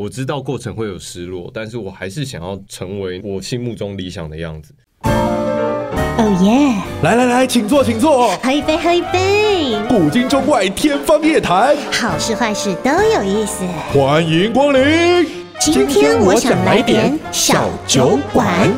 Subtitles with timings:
[0.00, 4.72] 我知道过程会有失落，但是我还是想要成为我心目中理想的样子。
[5.04, 6.74] 哦耶！
[7.02, 8.34] 来来来，请坐，请坐。
[8.38, 9.76] 喝一杯，喝一杯。
[9.90, 13.62] 古今中外，天方夜谭，好事坏事都有意思。
[13.92, 15.26] 欢迎光临。
[15.60, 18.70] 今天我想来点小酒馆。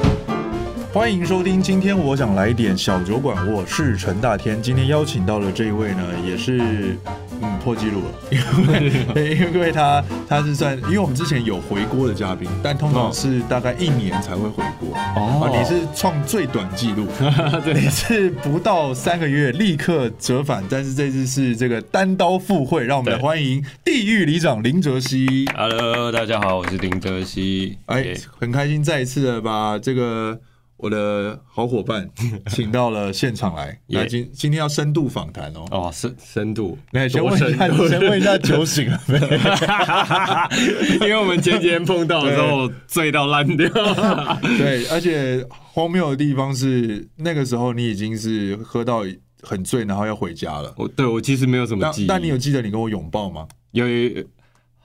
[0.93, 3.37] 欢迎收听，今天我想来点小酒馆。
[3.53, 6.99] 我是陈大天，今天邀请到的这一位呢，也是。
[7.43, 14.97] 嗯，破纪录了， 因为因为他他是算，因为我们之前有回锅的嘉宾，但通常是大概一年才会回锅。
[15.17, 17.07] 哦，你是创最短纪录，
[17.65, 25.45] 对，你是不到三个月立刻折返，但是这次是这个单刀赴会，让我们来欢迎地狱里长林哲熙。
[25.57, 27.77] Hello，大家好，我是林哲熙。
[27.87, 30.39] 哎，很开心再一次的把这个。
[30.83, 32.11] 我的好伙伴
[32.51, 35.65] 请到了现场来，来今今天要深度访谈哦。
[35.71, 39.17] 哦，深深度，来先问一下，先问一下酒醒了没？
[41.07, 43.69] 因为我们前几天碰到的时候醉到烂掉。
[44.59, 49.05] 对，而且荒谬的地方是那个时候你已经是喝到
[49.41, 50.75] 很醉，然后要回家了。
[50.77, 53.47] 我对我其实没有什么记忆，但你有记得你跟我拥抱吗？
[53.71, 53.87] 有。
[53.87, 54.25] 有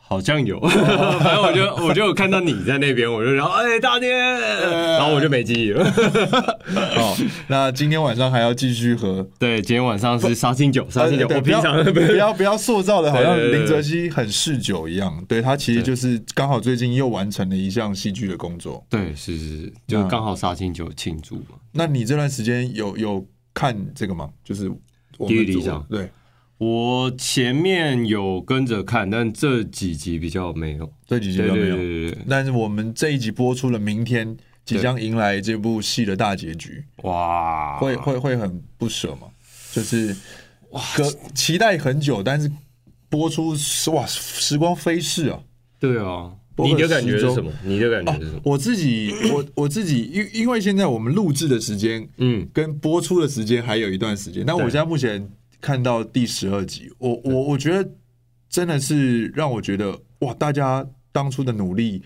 [0.07, 5.83] 好像有，反正我就 我就有看到你在那边，我就然后哎大爹，然后我就没记忆了。
[6.95, 7.15] 好，
[7.47, 9.27] 那今天晚上还要继续喝？
[9.37, 11.27] 对，今天晚上是杀青酒，杀青酒。
[11.27, 18.81] 我平常不要不要塑造的好像林哲熹很嗜酒一样，对，他其实就是刚好最近又完成了一项戏剧的工作。
[18.89, 21.57] 对，是是是，就刚好杀青酒庆祝嘛。
[21.73, 24.29] 那你这段时间有有看这个吗？
[24.43, 24.69] 就是
[25.27, 26.09] 地狱里长，对。
[26.59, 31.75] 我前面有跟着看，但这几集比较没有，这几集比较没有。
[31.75, 36.83] 对对对对，但是我们这一集播出了，明天即将迎来这部戏的大结局。
[37.03, 39.27] 哇，会会会很不舍嘛？
[39.71, 40.15] 就是
[40.71, 40.81] 哇，
[41.35, 42.51] 期待很久，但是
[43.07, 43.55] 播出
[43.91, 45.39] 哇，时光飞逝啊！
[45.79, 47.51] 对啊，你的感觉是什么？
[47.63, 48.41] 你的感觉是什么？
[48.43, 54.43] 我自己，我我自己，因因为现在我们录制的时间，嗯，跟播出的时间还有一段时间。
[54.43, 55.29] 那我现在目前。
[55.59, 57.89] 看到第十二集，我我我觉得
[58.49, 62.01] 真的是让我觉得哇，大家当初的努力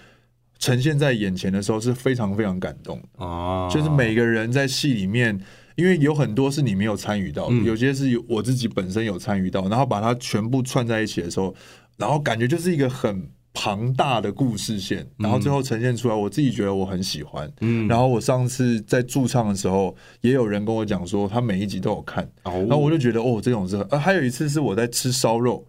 [0.59, 3.69] 呈现在眼前的时候是非常非常感动啊！
[3.69, 5.39] 就是每个人在戏里面，
[5.75, 11.53] 因为有很多是你没有参与到的，有些是我自己本身有参与到，然后把它全部串在一起的时候，
[11.97, 13.29] 然后感觉就是一个很。
[13.53, 17.51] 庞大的故事线，然后最后呈现出来，我自己觉得我很喜欢。
[17.59, 22.23] 嗯，然后我上次在驻唱的时候，也有人跟我讲说，他每一集都有看。
[22.43, 23.75] 哦，然后我就觉得，哦，这种是。
[23.89, 25.65] 呃，还有一次是我在吃烧肉，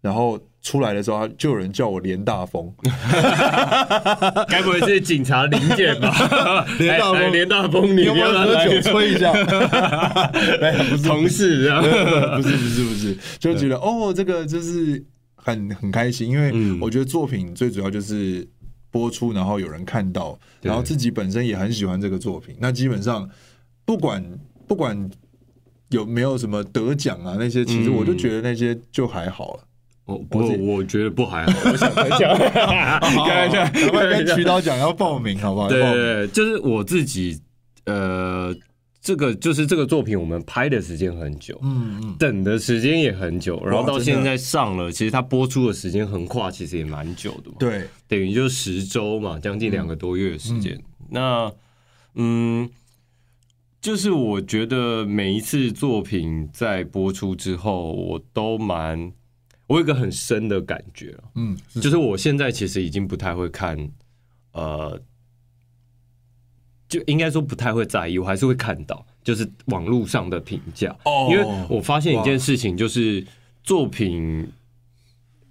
[0.00, 2.72] 然后出来的时候，就有人叫我连大风。
[4.48, 6.64] 该不会是警察临检吧？
[6.80, 9.32] 连大风，连大风，你有没有喝酒吹一下？
[9.34, 15.04] 不是同事这样，不是 不是不是，就觉得哦，这个就是。
[15.50, 18.46] 很很开心，因为我觉得作品最主要就是
[18.90, 22.54] 播出，然后有人看到，然后自己本身也很喜欢这个作品。
[22.58, 23.28] 那基本上
[23.84, 24.24] 不管
[24.66, 25.10] 不管
[25.90, 29.64] 有没有什么得奖啊，那些其实我就觉得那些就还好了。
[30.04, 31.70] 我，不，我觉得不还好。
[31.70, 35.68] 我想得奖， 赶快跟渠道讲要报名，好不好？
[35.68, 37.40] 对对对，就是我自己
[37.86, 38.54] 呃。
[39.08, 50.78] 这个就是这个作品，我们拍的时间很久，嗯嗯，等的时间也很久，然后到现在上了，其实它播出的时间横跨其实也蛮久的嘛，对，等于就十周嘛，将近两个多月的时间。
[51.08, 51.50] 那
[52.16, 52.68] 嗯，
[53.80, 59.10] 就是我觉得每一次作品在播出之后，我都蛮，
[59.68, 63.90] 我有一个很深的感觉，嗯，就是我现在其实已经不太会看，
[64.52, 65.00] 呃。
[66.88, 70.96] 就应该说不太会在意，我还是会看到，就是网络上的评价。
[71.04, 73.22] 哦，因为我发现一件事情，就是
[73.62, 74.50] 作品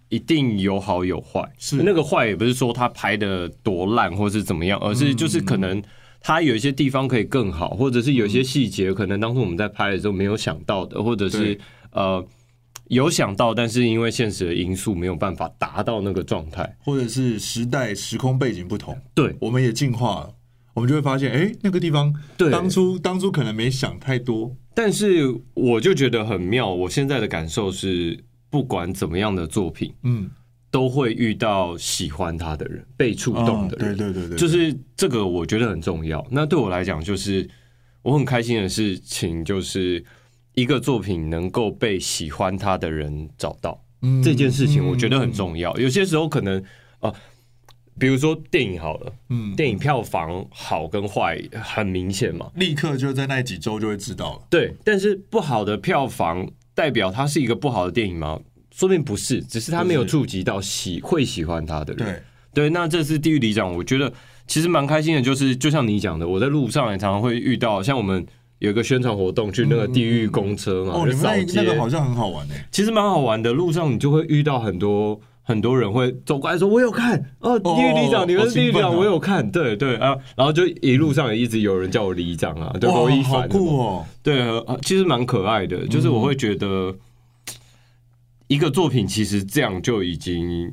[0.10, 1.48] 一定有好有坏。
[1.60, 5.82] 是那个坏，也不是说他拍的多烂或是怎么样，而是就是可能
[6.20, 11.60] 他有一些地方可以更好，或者是有一些细节可能当初我们在拍的时候没有想到的，或者是
[11.92, 12.26] 呃
[12.88, 18.98] 有想到，但是因为现实的因素没有办法达到那个状态，或者是时代时空背景不同。
[19.14, 20.34] 对，我们也进化了。
[20.78, 25.26] 我们就会发现，哎，那个地方，对，当初当初可能没想太多，但是
[25.56, 26.72] 我就觉得很妙。
[26.72, 28.16] 我现在的感受是，
[28.52, 30.30] 不管怎么样的作品，嗯，
[30.70, 36.24] 都会遇到喜欢他的人，被触动的人，对对对对，就是这个，我觉得很重要。
[36.30, 37.50] 那对我来讲，就是
[38.04, 40.06] 我很开心的事情，就是
[40.54, 43.84] 一个作品能够被喜欢他的人找到，
[44.24, 45.76] 这件事情我觉得很重要。
[45.80, 46.64] 有些时候可能
[47.00, 47.12] 啊。
[48.00, 54.42] 比如说电影好了，嗯，电影票房好跟坏很明显嘛，立刻就在那几周就会知道了。
[54.50, 58.40] 对，但是不好的票房代表它是一个不好的电影吗？
[58.72, 62.06] 说不定不是，只是它没有触及到喜会喜欢它的人。
[62.54, 64.14] 对对，那这次地狱里长，我觉得
[64.46, 68.24] 其实蛮开心的，就是就像你讲的，我在路上也常常会遇到，像我们
[68.60, 75.20] 有一个宣传活动，去那个地狱公车嘛，嗯、哦，你们那那个好像很好玩诶，其实蛮好玩的，路上你就会遇到很多。
[75.48, 84.06] 很多人会走过来说：“我有看哦，地狱里长，你们是地狱里长，我有看。”对对啊，然后就一路上也一直有人叫我里长啊，对，罗一凡，好酷哦。
[84.22, 84.44] 对，
[84.82, 86.94] 其实蛮可爱的，就是我会觉得
[88.48, 90.70] 一个作品其实这样就已经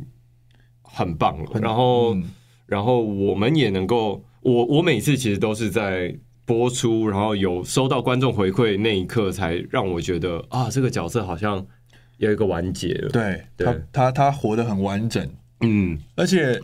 [0.82, 1.60] 很棒了。
[1.60, 2.16] 然后，
[2.66, 6.12] 然后我们也能够，我我每次其实都是在
[6.44, 11.64] 播出，然后有收到观众回馈那一刻，才让我觉得啊，这个角色好像。
[12.18, 13.66] 有一个完结了，对，对。
[13.66, 15.28] 他他他活得很完整，
[15.60, 16.60] 嗯，而且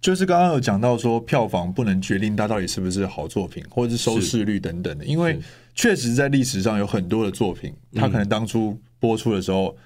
[0.00, 5.38] 就是刚刚有讲到说，票房不能决定它到底是不是好作品，或者是收视率等等的，因为
[5.74, 9.76] 确实在历史上有很多的作品，它可能当初播出的时候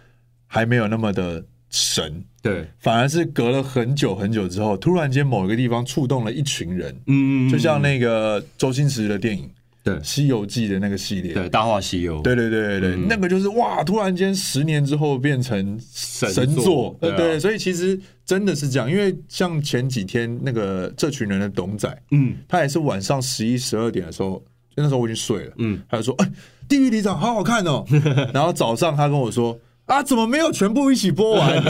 [0.46, 9.48] 还没有那么的神，对，反而是隔了很久很久之后，突然间某一个地方触动了一群人，嗯，就像那个周星驰的电影。
[9.82, 13.82] 对《西游记》的那个系列，对《大话西游》，对对对对对，嗯、那个就是哇！
[13.84, 18.90] 突然间，十年之后变成神作，对，对，所以其实真的是这样。
[18.90, 24.42] 因为像前几天那个这群人的董仔，嗯，他也是晚上十一、十二点的时候，
[24.74, 26.32] 那时候我已经睡了，嗯，他就说：“哎、欸，
[26.68, 27.84] 地狱里长好好看哦。”
[28.34, 29.58] 然后早上他跟我说。
[29.88, 30.02] 啊！
[30.02, 31.62] 怎么没有全部一起播完？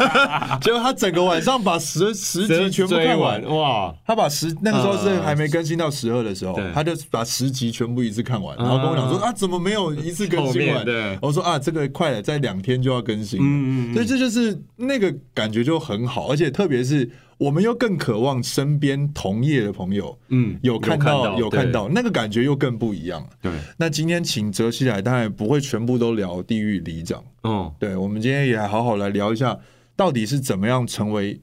[0.60, 3.92] 结果他整个晚上把十十集全部看完，哇！
[4.06, 10.84] 他把十那个时候是还没更新到十二的时候，他就把十集全部一次看完，然后跟我讲说：“啊，怎么没有一次更新完？”
[11.20, 17.10] 我说：“啊，这个快了，在两天就要更新。”嗯，所以这就是那个感觉就很好，而且特别是。
[17.42, 23.30] 我们又更渴望身边同业的朋友，嗯，有看到有看到，那个感觉又更不一样了。
[23.42, 27.24] 对，那今天请哲熹来，当然不会全部都聊地狱里长。
[27.42, 29.58] 嗯，对，我们今天也好好来聊一下，
[29.96, 31.40] 到底是怎么样成为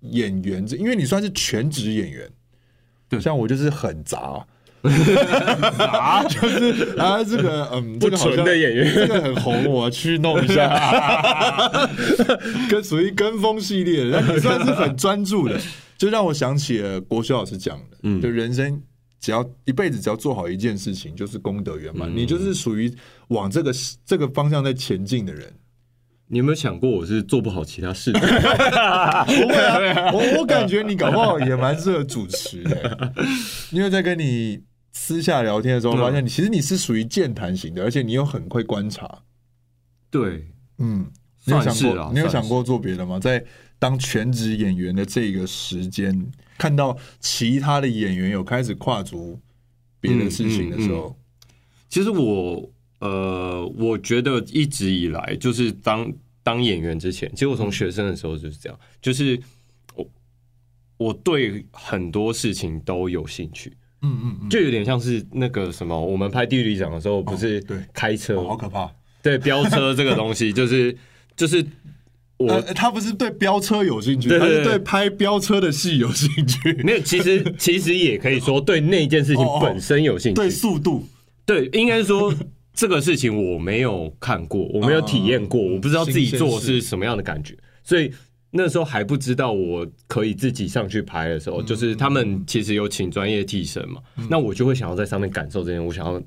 [0.00, 0.66] 演员？
[0.66, 2.30] 这因为你算是全职演员，
[3.08, 4.46] 对，像我就是很杂。
[5.78, 11.88] 啊，就是啊，这个嗯，这个好像的演员，这个很红，我去弄一下，
[12.70, 15.58] 跟属于跟风系列，那你算是很专注的，
[15.98, 18.80] 就让我想起了国学老师讲的，嗯，就人生
[19.20, 22.88] 只要一辈子只要做好一件事情，就是功德圆满，你就是属于
[23.28, 23.72] 往这个
[24.06, 25.52] 这个方向在前进的人。
[26.30, 28.20] 你有没有想过，我是做不好其他事的？
[28.20, 28.26] 不
[29.48, 33.12] 会啊，我我感觉你搞不好也蛮适合主持的，
[33.72, 34.60] 因为在跟你。
[35.00, 39.22] 私下聊天的时候，发现你其实你是属于健谈型的，而且你又很会观察。
[40.10, 40.46] 对，
[40.78, 41.10] 嗯，
[41.44, 43.18] 你有想过，你有想过做别的吗？
[43.18, 43.42] 在
[43.78, 49.40] 当全职演员的这个时间，看到其他的演员有开始跨足
[50.00, 51.16] 别的事情的时候，
[51.88, 56.12] 其实我呃，我觉得一直以来就是当
[56.42, 59.40] 当演员之前，其实我从学生的时候就是这样，就是
[59.94, 60.10] 我
[60.98, 63.72] 我对很多事情都有兴趣。
[64.02, 67.76] 嗯嗯嗯，就有点像是那个什么，我们拍地狱里长的时候，不是对。
[67.92, 68.90] 开车，好可怕。
[69.22, 70.96] 对飙车这个东西， 就是
[71.36, 71.64] 就是
[72.36, 76.72] 我他不是对飙车有兴趣，他是对拍飙车的戏有兴趣。
[76.84, 81.04] 没有，其实其实也可以说对那件事情本身有兴趣，对速度，
[81.44, 82.32] 对，应该说
[82.72, 88.12] 这个事情我没有看过，我没有体验过，我不知道自己做是什么样的感觉，所以。
[88.50, 94.00] 那时候还不知道我可以自己上去拍的时候，就是他们其实有请专业替身嘛，
[94.30, 96.22] 那我就会想要在上面感受这些，我想要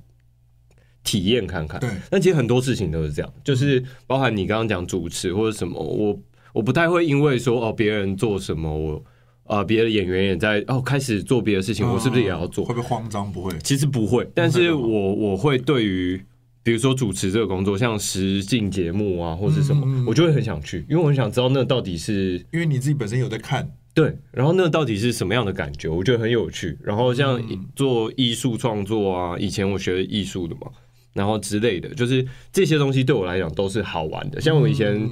[1.03, 1.79] 体验看看。
[1.79, 6.19] 对，那其实很多事情都是这样，就是包含你刚刚讲主持或者什么，我
[6.53, 9.03] 我不太会因为说哦别人做什么，我
[9.45, 12.63] 啊别的演员也在哦开始做别的事情，我是不是也要做？
[12.63, 13.31] 会不会慌张？
[13.31, 16.23] 不会，其实不会，但是我我会对于。
[16.63, 26.77] 比如说主持这个工作，像实境节目啊，或是什么，嗯、我就会很想去，因为我很想知道那到底是，因为你自己本身有在看，对，然后那到底是什么样的感觉，我觉得很有趣。
[26.83, 27.41] 然后像
[27.75, 30.71] 做艺术创作啊，以前我学艺术的嘛，
[31.13, 34.39] 然后之类的，就是这些东西对我来讲都是好玩的。
[34.39, 35.09] 像我以前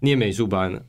[0.00, 0.80] 念美术班，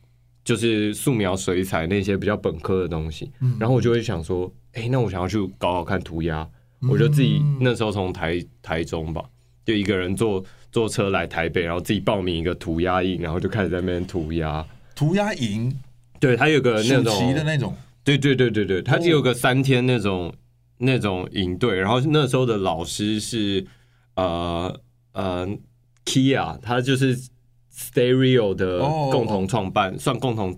[0.43, 6.47] 就是素描、水彩那些比较本科的东西，然后我就会想说，哎，那我想要去搞搞看涂鸦，
[6.89, 9.24] 我就自己那时候从台台中吧。
[9.65, 14.63] 就一个人坐坐车来台北，然后自己报名一个涂鸦营，然后就开始在那边涂鸦。
[14.93, 15.75] 涂鸦营，
[16.19, 20.34] 对，他有个那种的那种，对对对对对，他就有个三天那种、哦、
[20.77, 23.65] 那种营队，然后那时候的老师是
[24.15, 24.79] 呃
[25.13, 25.48] 呃
[26.05, 27.17] Kia，他就是
[27.74, 30.55] Stereo 的共同创办，哦、算共同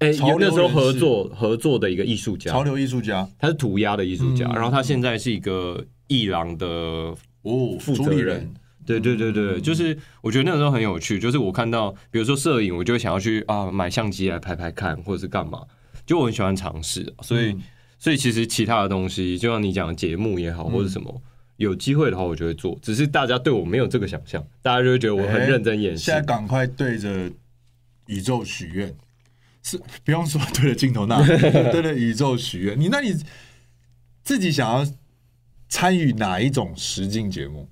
[0.00, 7.14] 哎，有、欸、那时候合作合作的一个艺术家，潮流艺术家，他是涂鸦的艺术家，嗯、然后他现在是一个艺廊的。
[7.44, 8.52] 哦，负责人，
[8.84, 15.60] 对对对对，就是我觉得那个时候很有趣，就是我看到，比如说摄影，我就会想要去啊买相机来拍拍看，或者是干嘛。
[16.06, 17.62] 就我很喜欢尝试，所以、嗯、
[17.98, 21.22] 所以其实其他的东西，就像你讲的节目也好，或者什么，嗯、
[21.56, 22.78] 有机会的话我就会做。
[22.82, 26.04] 只是大家对我没有这个想象，大家就会觉得我很认真演戏。
[26.04, 27.30] 现在赶快对着
[28.06, 28.94] 宇宙许愿，
[29.62, 32.78] 是不用说对着镜头那，对着宇宙许愿。
[32.78, 33.14] 你那你
[34.22, 34.86] 自己想要
[35.74, 37.66] 参与哪一种实境节目？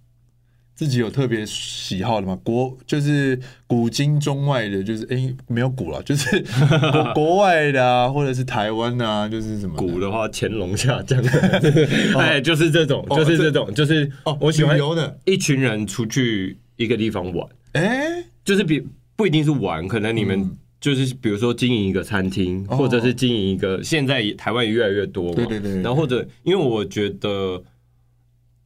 [0.74, 2.36] 自己有特别喜好的吗？
[2.42, 6.44] 国就是古今中外的，就是哎、欸，没有古了， 就是
[6.90, 11.22] 国 国外的啊，或者是台湾啊，就是什么古的话，乾隆下降，
[12.18, 27.62] 哎，就是这种，就是这种，就是哦，我喜欢游的，一群人出去一个地方玩，哎，就是比不一定是玩，可能你们就是比如说经营一个餐厅，或者是经营一个，现在台湾也越来越多嘛，对对对，然后或者因为我觉得。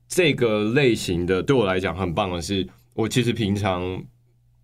[0.09, 4.03] 这个类型的对我来讲很棒的是，我其实平常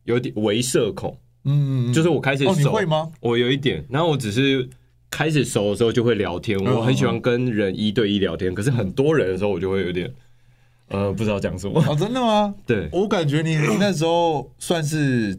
[0.05, 3.11] 有点微社恐，嗯，就是我开始熟，你会吗？
[3.21, 4.69] 我有一点，然后我只是
[5.11, 10.13] 开始熟的时候就会聊天，我很喜欢跟人一对一聊天，可是很多人的时候我就会有点，
[10.89, 11.83] 呃，不知道讲什么。
[11.87, 12.55] 哦，真的吗？
[12.67, 15.37] 对，我感觉你那时候算是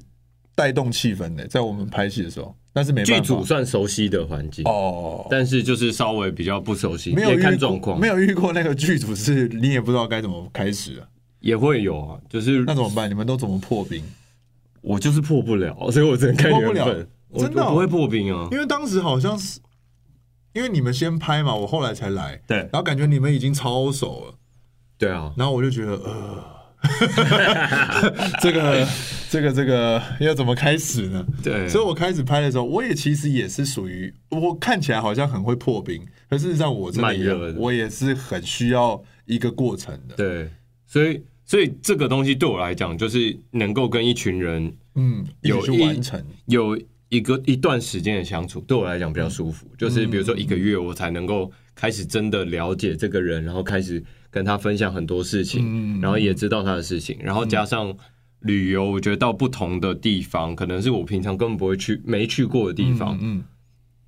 [0.54, 2.56] 带动气氛的，在我们拍戏的时候。
[2.76, 11.06] 但是没剧组算熟悉的环境哦，但是就是稍微比较不熟悉，没有看状况，没有遇过那个剧组是你也不知道该怎么开始啊，
[11.40, 13.08] 也会有啊，就是那怎么办？
[13.08, 14.04] 你们都怎么破冰？
[14.82, 19.60] 我就是破不了， 所以我只能看缘分，真的不会破冰啊，因为当时好像是
[20.54, 24.34] 因为你们先拍嘛，我后来才来，对，然后感觉你们已经超熟了，
[24.98, 26.53] 对啊，然后我就觉得呃。
[28.42, 28.88] 这个
[29.30, 31.26] 这个这个要怎么开始呢？
[31.42, 40.16] 对，所以我开始拍的时候，我也其实也是属于我看起来好像很会破冰，可事实上我真的我也是很需要一个过程的。
[40.16, 40.50] 对，
[40.86, 49.66] 所以所以这个东西对我来讲，就是能够跟一群人嗯有一完成有一个一段时间的相处，对我来讲比较舒服。
[49.78, 54.04] 就是比如说一个月，我才能够开始真的了解这个人，然后开始。
[54.34, 57.96] 跟他分享很多事情，然后也知道他的事情，然后加上
[58.40, 63.16] 旅游，我觉得到不同的地方，可能是我平常根本不会去、没去过的地方。
[63.22, 63.44] 嗯，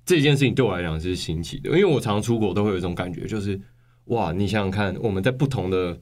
[0.04, 3.58] 这件事情对我来讲是新奇的，因为我常常出国都会有一种感觉，就是
[4.06, 5.96] 哇，你想想看，我们在不同的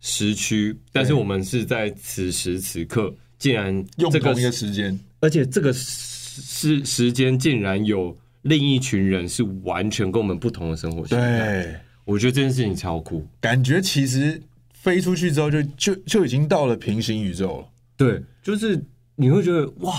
[0.00, 11.80] 时区，但是我们是在此时此刻，竟然用同一个时间，而且这个时时间竟然有另一群人是完全跟我们不同的生活习惯。
[12.04, 12.12] 对。
[12.12, 14.42] 我觉得这件事情超酷，感觉其实
[14.74, 17.68] 飞出去之后就就就已经到了平行宇宙了。
[17.96, 18.78] 对，就是
[19.16, 19.94] 你会觉得哇，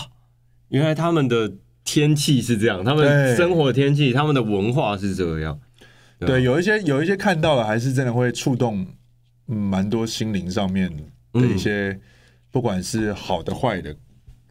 [0.68, 1.52] 原来他们的
[1.84, 5.60] 天气是这样，他们生活的天气，他们的文化是这样。
[6.20, 8.86] 对，对，有一些有一些看到了，还是真的会触动，
[9.48, 10.92] 嗯，蛮多心灵上面
[11.34, 12.02] 的一些，嗯、
[12.52, 13.96] 不管是好的坏的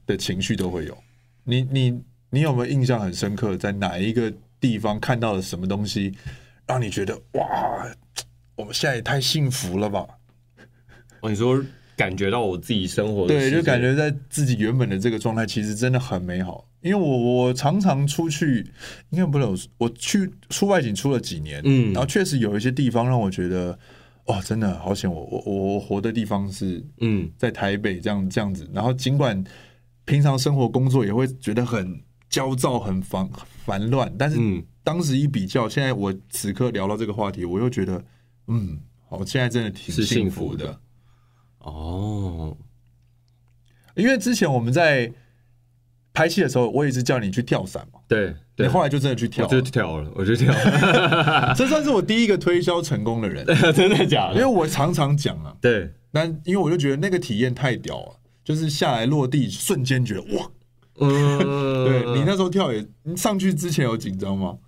[0.06, 0.98] 的情绪都会有。
[1.44, 6.12] 你你你有没有印象很深刻，在哪一个地方看到了什么东西？
[6.66, 7.86] 让你觉得哇，
[8.56, 10.06] 我们现在也太幸福了吧？
[11.20, 11.62] 哦，你说
[11.96, 16.68] 感觉到我自己生活的对，就感觉在自己原本的这个状态，其实真的很美好。
[16.80, 18.66] 因为我我常常出去，
[19.10, 23.78] 应该不能我去出外景出了几年，嗯，然后确实有一些地方让我觉得，
[24.26, 25.10] 哦，真的好险！
[25.10, 28.68] 我我我活的地方是嗯，在台北这样这样子。
[28.72, 29.42] 然后尽管
[30.04, 33.28] 平常生活工作也会觉得很焦躁、很烦
[33.64, 34.62] 烦乱，但是嗯。
[34.84, 38.04] 当时一比较，现在我此刻聊到这个话题，我又觉得，
[38.46, 40.78] 嗯，好，现在真的挺幸福的。
[41.60, 42.54] 哦，
[43.96, 45.10] 因为之前我们在
[46.12, 47.98] 拍戏的时候，我也是叫你去跳伞嘛。
[48.06, 51.54] 对，对，你后来就真的去跳，就跳了，我就跳了。
[51.56, 54.34] 这算是我第一个推销成功的人， 真的假的？
[54.34, 60.50] 因为我常常讲啊，对，但因为我就觉得那个体验太屌了，就是下来落地瞬间觉得哇，
[61.00, 64.58] 嗯，对，你那时候跳也，你上去之前有紧张吗？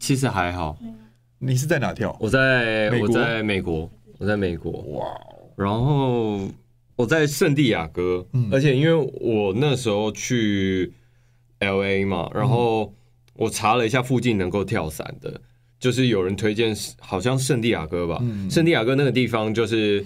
[0.00, 0.76] 其实还好，
[1.38, 2.16] 你是在哪跳？
[2.18, 3.88] 我在我在美国，
[4.18, 4.72] 我在美国。
[4.72, 5.06] 哇！
[5.56, 6.48] 然后
[6.96, 10.90] 我在圣地亚哥，而且因为我那时候去
[11.60, 12.92] LA 嘛，然后
[13.34, 15.38] 我查了一下附近能够跳伞的，
[15.78, 18.22] 就是有人推荐，好像圣地亚哥吧。
[18.50, 20.04] 圣地亚哥那个地方就是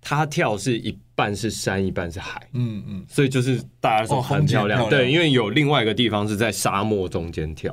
[0.00, 2.44] 它跳是一半是山，一半是海。
[2.54, 4.88] 嗯嗯，所以就是大家说很漂亮。
[4.90, 7.72] 对，因为有另外一个地方是在沙漠中间跳。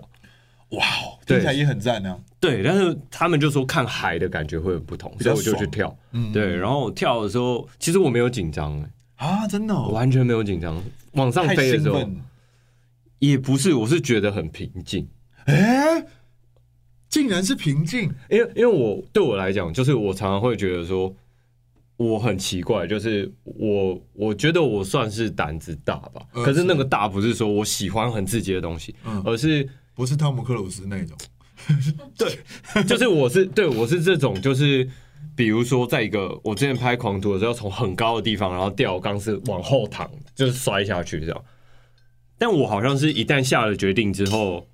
[0.72, 2.16] 哇哦，听起来也很赞呢。
[2.40, 5.94] 对，但是他们就说看海的感觉会很不同，所以我就去跳。
[6.12, 10.82] 嗯，对，然后跳的时候，其实我没有紧张哎啊，真的，完全没有紧张。
[11.14, 12.08] 往上飞的时候，
[13.18, 15.06] 也不是，我是觉得很平静。
[15.46, 16.06] 哎，
[17.10, 21.14] 竟然是平静，因为因为我对我来讲，就是我常常会觉得说
[21.98, 28.96] 我很奇怪，就是我我觉得我算是胆子大吧，可是那个大不是说我喜欢很刺激的东西，
[29.26, 29.68] 而是。
[30.00, 31.18] 不是汤姆克鲁斯那种。
[32.18, 34.88] 对，就是我是对我是这种，就是
[35.36, 41.44] 比如说，在一个我之前拍狂徒的时候，从很高的地方，然后吊钢丝往后躺，就是摔下去这样。
[42.38, 44.66] 但我好像是一旦下了决定之后，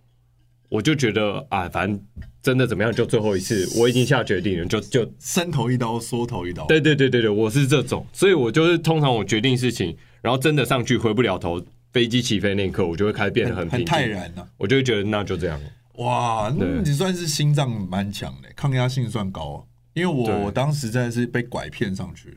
[0.70, 2.00] 我就觉得啊，反正
[2.44, 6.68] 真的怎么样，就最后一次，我已经下决定了，就就伸头一刀，缩头一刀。
[6.68, 11.60] 对对对对对，我是这种，所以我就是通常我决定事情，然后真的上去回不了头，
[11.96, 15.58] 飞机起飞那一刻，我就会开始变得很很泰然了，我就会觉得那就这样。
[15.94, 19.64] 哇，那你算是心脏蛮强的，抗压性算高啊。
[19.94, 22.36] 因为我我当时真的是被拐骗上去了。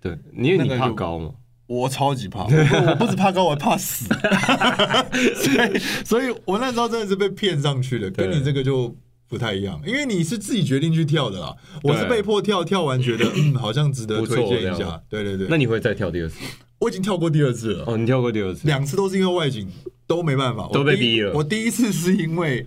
[0.00, 1.32] 对，因为你怕高吗？
[1.66, 4.06] 我超级怕， 我不止怕高，我还怕死。
[5.36, 8.96] 所以，所以我那时候真的是被骗上去的，跟你这个就
[9.28, 9.78] 不太一样。
[9.84, 14.98] 因为你是自己决定去跳的啦，我是被迫跳，跳完觉得 嗯好像值得推荐一下。
[15.10, 16.38] 对对对，那你会再跳第二次？
[16.84, 17.84] 我已经跳过第二次了。
[17.86, 19.68] 哦，你跳过第二次，两次都是因为外景
[20.06, 21.32] 都没办法，都被逼了。
[21.32, 22.66] 我第一次是因为。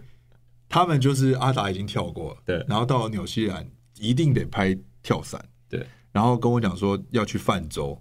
[0.69, 3.65] 他们就是阿达已经跳过了，对，然后到了纽西兰
[3.99, 5.81] 一定得拍跳伞，对，
[6.11, 7.97] 然后跟我讲说要去泛舟，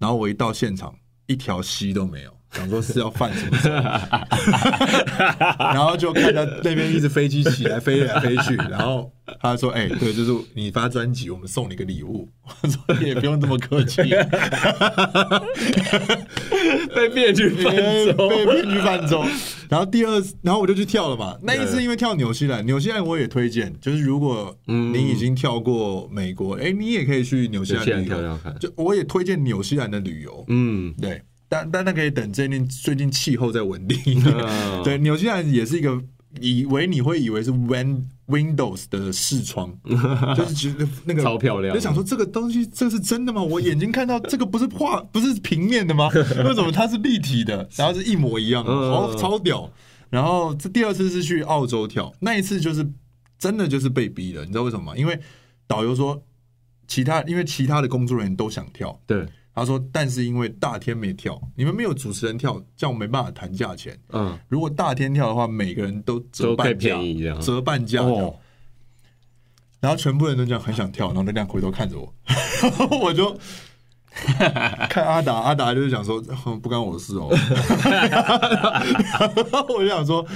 [0.00, 0.92] 然后我一到现场
[1.28, 3.70] 一条溪都没有，想说是要犯什么舟，
[5.58, 12.28] 然后就看到那边一直飞机起来飞来飞去，然后他说：“哎、欸，对，就是你发专辑，我们送你个礼物。
[12.62, 14.02] ”我说：“你也不用这么客气。
[16.94, 17.70] ”被骗去泛
[18.16, 19.24] 舟，被骗去泛舟。
[19.68, 21.36] 然后第二，然后我就去跳了嘛。
[21.42, 28.38] 那一次因为跳纽西兰，纽西兰我也推荐，就是如果你已经跳过美国，哎、嗯，你也可以去纽西兰旅游。
[28.58, 30.42] 就我也推荐纽西兰的旅游。
[30.48, 34.34] 嗯，对，但但那可以等最近最近气候再稳定一点。
[34.38, 36.02] 嗯、 对，纽西兰也是一个。
[36.42, 39.74] 以为你会以为是 Win Windows 的视窗，
[40.36, 43.42] 就是觉得那个超漂亮，就想说这个东西这是真的吗？
[43.42, 46.10] 我眼睛看到这个不是画 不是平面的吗？
[46.12, 47.66] 为什么它是立体的？
[47.76, 49.72] 然后是一模一样的，超超屌。
[50.10, 52.86] 然后这第二次是去澳洲跳，那一次就是
[53.38, 54.92] 真的就是被逼的，你知道为什么吗？
[54.98, 55.18] 因为
[55.66, 56.22] 导游说
[56.86, 59.26] 其他因为其他的工作人员都想跳，对。
[59.58, 63.98] 他说：“但是因为大天没跳，你们没有主持人跳，这样我没办法谈价钱。
[64.12, 66.96] 嗯，如果大天跳的话，每个人都折半价，
[67.40, 68.02] 折半价。
[68.02, 68.34] 哦，
[69.80, 72.14] 然后全部人都这样很想跳，然后就这样回头看着我，
[73.00, 73.36] 我就
[74.90, 76.20] 看阿达，阿达就是想说
[76.60, 77.28] 不关我的事哦。
[79.68, 80.26] 我就想说，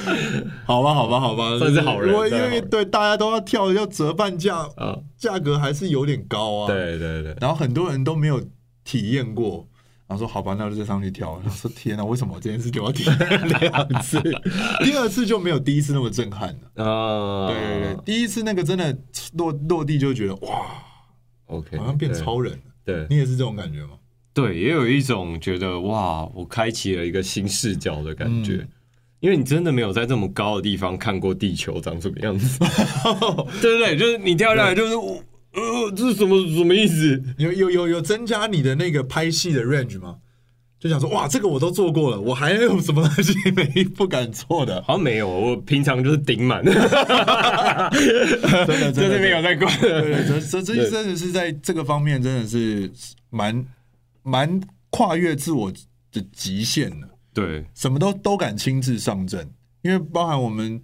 [0.64, 2.14] 好吧，好吧，好吧，算是好人。
[2.14, 4.68] 我因为对大家都要跳，要折半价，
[5.16, 6.66] 价格还是有点高啊。
[6.66, 8.42] 对对对，然后很多人都没有。”
[8.84, 9.66] 体验过，
[10.06, 11.38] 然后说好吧，那就再上去跳。
[11.40, 14.20] 然后说天哪，为什么我这件事就要体验两次？
[14.84, 17.48] 第二次就没有第一次那么震撼了啊！
[17.48, 18.98] 对对对，第一次那个真的
[19.34, 20.66] 落落地就觉得哇
[21.46, 22.58] ，OK，好像变超人了。
[22.84, 23.90] 对，你也是这种感觉吗？
[24.34, 28.66] 对，也有一种觉得哇，我开启了一个新视角的感觉，
[29.20, 32.58] 因为你真的没有在这么高的地方看过地球长什么样子。
[33.62, 34.94] 对对对，就是你跳下来就是。
[35.54, 37.22] 呃，这是什么什么意思？
[37.36, 40.16] 有有有有增加你的那个拍戏的 range 吗？
[40.80, 44.82] 就想说，哇，这个我都做过了，我还有什么东西没不敢做的？
[44.82, 46.88] 好像没有，我平常就是顶满，真的
[48.92, 49.72] 真的 没有在管。
[49.78, 52.90] 对对，这这这真的是在这个方面真的是
[53.30, 53.64] 蛮
[54.22, 54.60] 蛮
[54.90, 55.70] 跨越自我
[56.10, 57.08] 的极限的。
[57.32, 59.48] 对，什么都都敢亲自上阵，
[59.82, 60.80] 因为包含我们。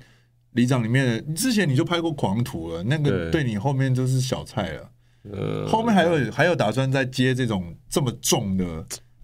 [0.52, 4.90] 里长里面，之前你就拍过狂徒了，那个对你后面就是小菜了。
[5.30, 8.64] 呃，后面还有还有打算再接这种这么重的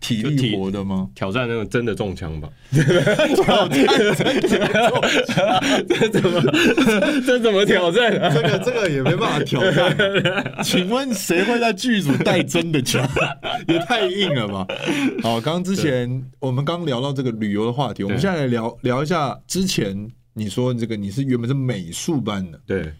[0.00, 1.08] 体力活的吗？
[1.14, 2.48] 挑战那种真的中枪吧？
[2.70, 6.42] 挑战真的中枪， 这怎么
[7.24, 8.28] 这怎么挑战啊？
[8.28, 9.96] 这个这个也没办法挑战。
[10.62, 13.08] 请问谁会在剧组带真的枪？
[13.66, 14.66] 也太硬了吧！
[15.22, 20.10] 好，刚刚之前我们刚聊到这个旅游的话题，我们现在来聊聊一下之前。
[20.34, 22.94] 你说这个你是原本是美术班的，对，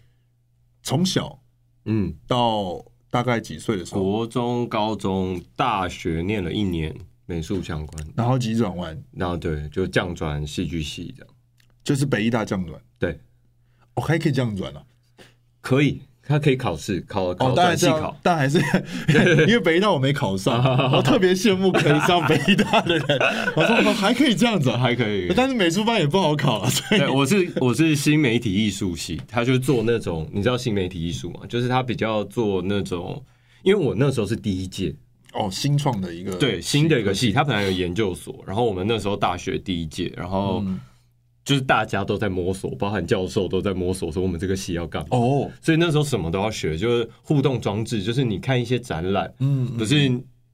[0.82, 1.42] 从小
[1.84, 2.14] 嗯。
[2.26, 6.94] 到大概几岁的时候，国中、高中、大学念了一年
[7.26, 11.34] 美术相关，然后急转弯，然后对，就降转戏剧系这样，
[11.84, 13.20] 就是北艺大降转，对，
[13.94, 14.86] 我还可以降转了，
[15.60, 16.02] 可以。
[16.26, 18.58] 他可以考试，考考短期考，但还是
[19.46, 23.06] 因为北大我没考上， 我特别羡慕可以上北大的人。
[23.54, 26.70] 我说还可以这样子，还可以，但是美术班也不好考啊。
[26.88, 31.40] 对，我是我是新媒体艺术系，他就做那种，你知道新媒体艺术吗？
[31.48, 33.22] 就是他比较做那种，
[33.62, 34.94] 因为我那时候是第一届
[35.34, 40.64] 哦，新创的一个对新的一个系，他本来有研究所，然后我们那时候大学第一届，然后。
[41.44, 45.18] 就是大家都在摸索，包含教授都在摸索，说我们这个戏要干嘛哦。
[45.18, 45.50] Oh.
[45.60, 50.10] 所以那时候什么都要学，就是互动装置，就是你看一些展览，嗯，不是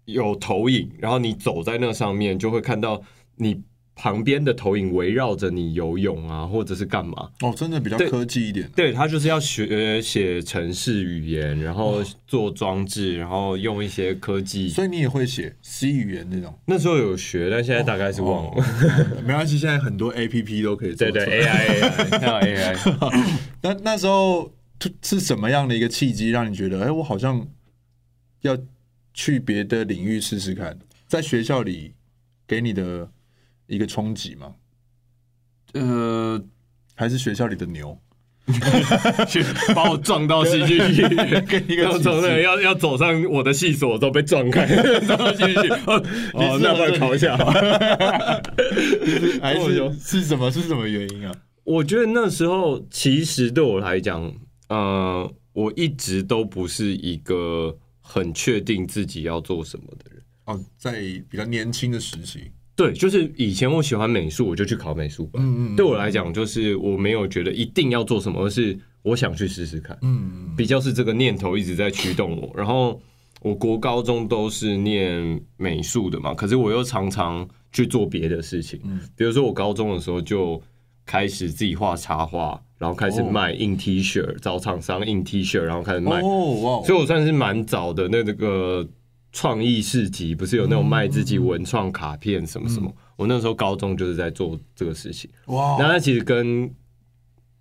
[0.07, 3.01] 有投影，然后你走在那上面就会看到
[3.37, 3.61] 你
[4.03, 7.29] 旁边的投影围绕着你游泳啊，或者是干嘛？
[7.43, 8.67] 哦，真的比较科技一点。
[8.75, 14.71] 对，他就是要学写程式语言，然后做装置，然后用一些科技。
[14.71, 16.59] 所以你也会写 C 语言那种？
[16.65, 18.51] 那时候有学，但现在大概是忘了。
[18.53, 21.11] 哦哦、 没关系，现在很多 APP 都可以做。
[21.11, 23.37] 对对，AI，AI，还有 AI。
[23.61, 24.51] 那那时候
[25.03, 27.47] 是什么样的一个契机，让你觉得，哎，我好像
[28.41, 28.57] 要
[29.13, 30.79] 去别的领域试试看？
[31.07, 31.93] 在学校里
[32.47, 33.11] 给你的。
[33.71, 34.55] 一个冲击吗？
[35.75, 36.43] 呃，
[36.95, 37.97] 还是学校里的牛，
[39.29, 39.43] 去
[39.75, 41.03] 把我撞到戏剧系，
[41.49, 44.67] 跟一个从那要要走上我的系所都被撞开，
[45.07, 45.69] 撞到戏剧系。
[45.87, 46.03] 哦，
[46.61, 47.37] 那我考一下，
[49.41, 50.51] 还是是什么？
[50.51, 51.33] 是什么原因啊？
[51.63, 54.33] 我觉得那时候其实对我来讲，
[54.69, 60.21] 呃，我一直都不是一个很确定自己要做什么的人。
[60.47, 62.51] 哦，在比较年轻的时期。
[62.81, 65.43] 对，就是以前我喜欢美术，我就去考美术班。
[65.45, 69.95] 嗯嗯，对我来讲，就是我没有觉得一定要做什么，而是我想去试试看。
[70.01, 72.51] 嗯嗯，比较是这个念头一直在驱动我。
[72.57, 72.99] 然后
[73.43, 78.81] 我国高中都是念美术的嘛，可是我又常常去做别的事情。
[78.85, 80.59] 嗯，比如说我高中的时候就
[81.05, 86.23] 开始自己画插画，然后开始卖印 T 恤，找厂商印 T 恤，然后开始卖。
[86.23, 88.89] 哦，所以我算是蛮早的那个。
[89.33, 92.89] 创意市集不是有那种卖自己文创卡片什么什么？
[92.89, 95.31] 嗯、我那时候高中就是在做这个事情。
[95.47, 95.77] 哇！
[95.79, 96.69] 那它其实跟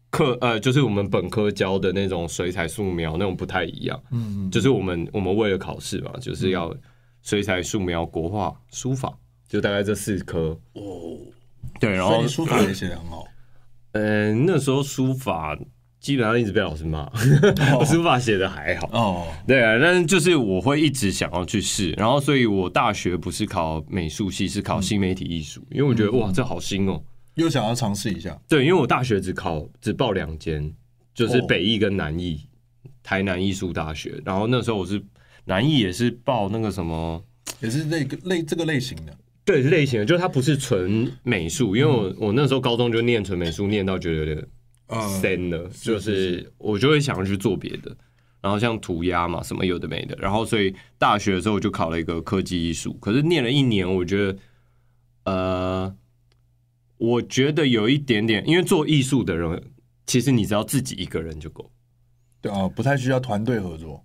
[0.10, 4.01] 课呃，就是我们本科教的那种水彩素描那种不太一样。
[4.12, 4.51] 嗯嗯。
[4.51, 6.75] 就是我们我们为了考试嘛，就是要
[7.21, 9.15] 水彩素描、国画、书法，
[9.47, 10.60] 就大概这四科。
[10.73, 11.17] 哦。
[11.79, 13.25] 对，然后书法也写得很好。
[13.91, 15.58] 嗯，那时候书法。
[15.99, 17.12] 基本上一直被老师骂，
[17.77, 19.27] 我书法写的还好哦。
[19.45, 27.01] 对啊，但是就是我会一直想要去试，然后所以我大学不是考美术系，是考新媒体艺术，因为我觉得哇，这好新哦，
[27.35, 28.39] 又想要尝试一下。
[28.47, 30.73] 对，因为我大学只考只报两间，
[31.13, 32.47] 就是北艺跟南艺，
[33.03, 34.21] 台南艺术大学。
[34.23, 35.03] 然后那时候我是
[35.43, 37.21] 南艺也是报那个什么，
[37.59, 44.47] 也是那个类这个类型的，对，类型的，就是它不是纯美术，因为我我那时候高中就念纯美术，念到觉得有点。
[45.21, 47.95] 深了，就是我就会想要去做别的，
[48.41, 54.38] 然后像涂鸦嘛，什么有的没的，然后所以大学的时候我就考了一个科技艺术，可是念了一年，我觉得，
[55.25, 55.95] 呃，
[56.97, 59.63] 我觉得有一点点，因为做艺术的人，
[60.06, 61.71] 其实你只要自己一个人就够，
[62.41, 64.04] 对啊，不太需要团队合作。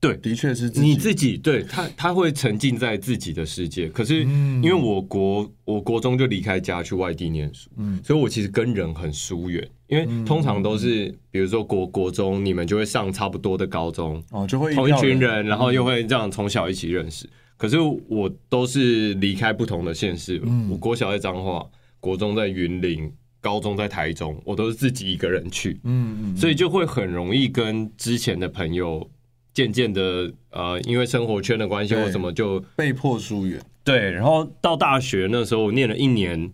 [0.00, 1.38] 对，的确是你自己。
[1.38, 3.88] 对他，他会沉浸在自己的世界。
[3.88, 9.70] 可是，因为我国我国中就离开家去外地念书，嗯，所以我其实跟人很疏远。
[9.92, 17.28] 因为通常都是，比如说国国中，你们就会上差不多的高中，哦，就会同一群人，然后又会这样从小一起认识。
[17.58, 17.78] 可是
[18.08, 21.64] 我都是离开不同的县市，我国小在彰化，
[22.00, 29.10] 国中在云林，高中在台中，我都是自己一个人去，嗯嗯，所以就会很容易跟之前的朋友。
[29.54, 33.60] 渐渐的，呃，因为生活圈的关系或什么，就被迫疏远。
[33.84, 36.50] 对，然后到大学那时候，我念了一年，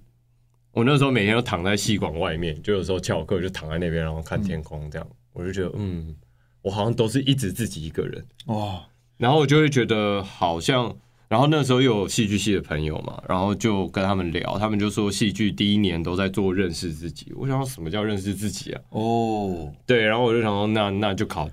[0.79, 6.14] 我那时候每天都躺在戏馆外面，就有时候翘课就躺在那边，然后看天空，这样，嗯、我就觉得，嗯，
[6.62, 8.81] 我好像都是一直自己一个人哇。
[9.17, 17.33] 然后我就会觉得好像，然后那时候又有戏剧系的朋友嘛，然后就跟他们聊，他们就说戏剧第一年都在做认识自己。
[17.35, 18.81] 我想说什么叫认识自己啊？
[18.91, 21.51] 哦，对，然后我就想说，那那就考。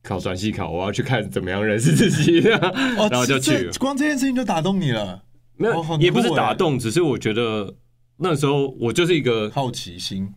[0.00, 3.68] 考转系考，我要去看怎么样认识自己， 然后就去。
[3.78, 5.20] 光这件事情就打动你了？
[5.56, 7.74] 没有，也不是打动，只是我觉得
[8.18, 10.32] 那时候我就是一个好奇心，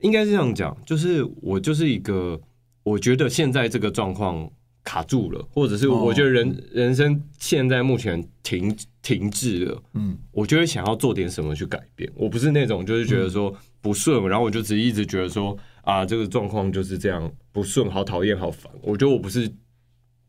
[0.00, 2.40] 应该是这样讲，就是我就是一个，
[2.82, 4.50] 我觉得现在这个状况
[4.82, 12.10] 卡住了，或者是我觉得人人生现在目前停停滞了，嗯，我就会想要做点什么去改变。
[12.14, 15.56] 我不是那种就是觉得说不顺，然后我就只一直觉得说。
[15.86, 18.68] 啊，这个状况就是这样不顺，好讨厌，好烦。
[18.82, 19.48] 我觉得我不是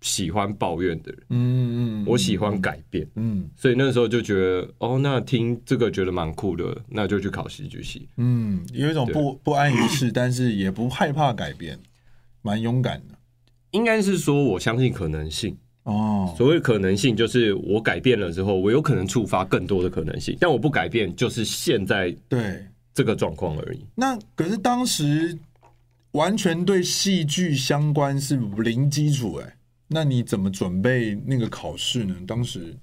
[0.01, 11.79] 喜欢抱怨的人，嗯嗯，我喜欢改变，嗯，所以那时候就觉得，哦，那听这个觉得蛮酷的，那就去考戏剧系，嗯，有一种不不安于世，但是也不害怕改变，
[12.41, 13.15] 蛮勇敢的。
[13.71, 16.33] 应该是说，我相信可能性哦。
[16.37, 23.79] 所谓可能性，就是我改变了之后，我有可能触发更多的可能性，但我不改变，就是现在对这个状况而已。
[23.95, 25.37] 那可是当时。
[26.11, 29.56] 完全对戏剧相关是零基础哎，
[29.89, 32.15] 那你怎么准备那个考试呢？
[32.27, 32.75] 当时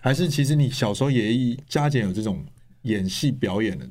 [0.00, 2.44] 还是其实你小时候也加减有这种
[2.82, 3.88] 演戏表演的。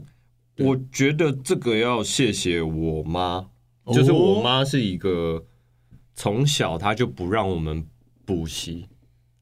[0.57, 3.49] 我觉得这个要谢谢我妈，
[3.93, 5.45] 就是我妈是一个
[6.13, 7.83] 从小她就不让我们
[8.23, 8.87] 补习，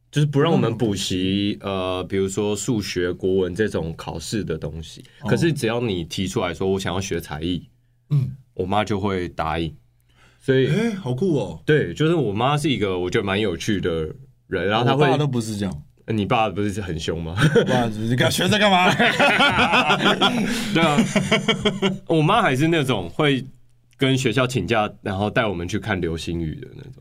[0.09, 5.03] 就是不让我们补习，呃，比如说数学、国文这种考试的东西。
[5.27, 7.67] 可是只要你提出来说我想要学才艺，
[8.11, 9.75] 嗯，我妈就会答应。
[10.41, 11.61] 所以，哎，好酷哦！
[11.65, 14.09] 对，就是我妈是一个我觉得蛮有趣的
[14.47, 15.83] 人，然后她会，我爸都不是这样。
[16.07, 17.35] 你爸不是很凶吗？
[17.67, 18.91] 爸，你干学这干嘛？
[20.73, 20.97] 对啊，
[22.07, 23.45] 我妈还是那种会
[23.97, 26.93] 跟学校请假，然后带我们去看流星雨的那种。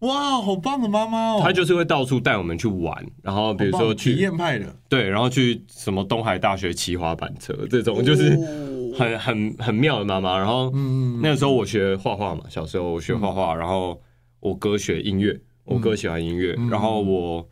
[0.00, 1.40] 哇，好棒的妈妈哦！
[1.42, 8.36] 她就是会到处带我们去玩，然后比如说去体验派的，对，然后去什么东海大学骑滑板车这种，就是
[8.96, 10.38] 很很很妙的妈妈。
[10.38, 10.70] 然后
[11.22, 14.00] 那个时候我学画画嘛，小时候我学画画，然后
[14.40, 17.48] 我哥学音乐，我哥喜欢音乐，然后我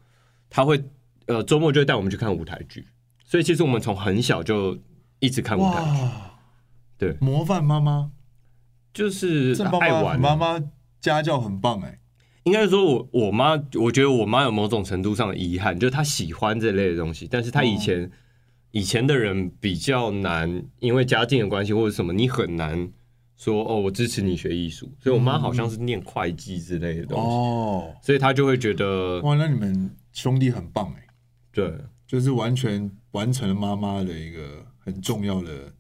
[0.49, 0.83] 他会
[1.27, 2.87] 呃周末就会带我们去看舞台剧，
[3.25, 4.79] 所以其实我们从很小就
[5.19, 6.03] 一直看舞台剧。
[6.99, 8.11] 对，模范妈妈？
[8.95, 10.21] 就是爱玩。
[10.21, 10.63] 妈妈，
[11.01, 11.99] 家教很棒哎。
[12.45, 18.11] 应该说我，我我妈，我觉得我妈有某种程度上的遗憾，就是她喜欢这类的东西，但是她以前、哦、
[18.73, 22.91] 以前的人比较难，因为家境的关系或者什么，你很难
[23.37, 24.93] 说哦，我支持你学艺术。
[25.01, 31.07] 所以我妈好像是念会计之类的东西，哦，所以她就会觉得哇，那你们兄弟很棒哎，
[31.53, 31.73] 对，
[32.07, 35.73] 就是完全完成了妈妈的一个很重要的。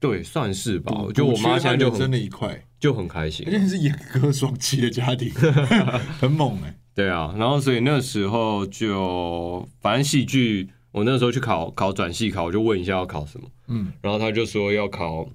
[0.00, 0.92] 对，算是吧。
[1.02, 5.32] 我觉得我妈现在就真的一块就很开心，而且是演歌双栖的家庭，
[6.20, 6.74] 很猛哎、欸。
[6.94, 15.28] 对啊，然后所以那时候就反正戏剧，我那时候去考考转系考，我就问一下要考什么，嗯，然后他就说要考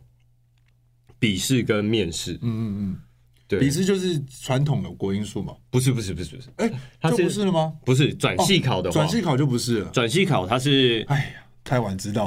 [1.19, 2.97] 笔试跟面试，嗯嗯嗯，
[3.45, 5.53] 对，笔试就是传统的国英数嘛？
[5.69, 7.73] 不是不是不是不是，哎，他就不是了吗？
[7.85, 11.43] 不是转系考的话，转系考就不是了，转系考它是，哎呀。
[11.61, 12.25] 太晚知道，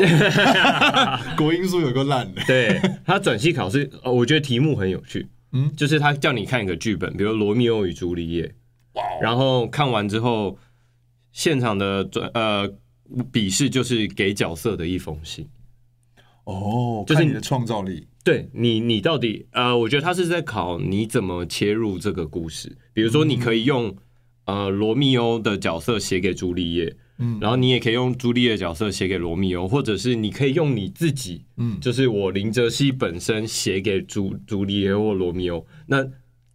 [1.36, 2.40] 国英数有个烂的。
[2.46, 5.26] 对，他转系考试，我觉得题目很有趣。
[5.50, 8.46] 嗯，就是他叫你看一个剧本，比如《罗密欧与朱丽叶》，
[8.92, 10.58] 哇，然后看完之后，
[11.32, 12.72] 现场的转呃
[13.30, 15.48] 笔试就是给角色的一封信。
[16.44, 18.06] 哦，就是你的创造力。
[18.24, 22.76] 对你，你到底呃，我觉得他是在考你怎么切入这个故事。
[22.92, 23.96] 比如说，你可以用
[24.44, 26.96] 呃罗密欧的角色写给朱丽叶。
[27.18, 36.02] 嗯，然后你也可以用朱丽叶角色写给罗密欧，或者是你可以用你自己，嗯，就是我林哲熙本身写给朱朱丽叶或罗密欧，那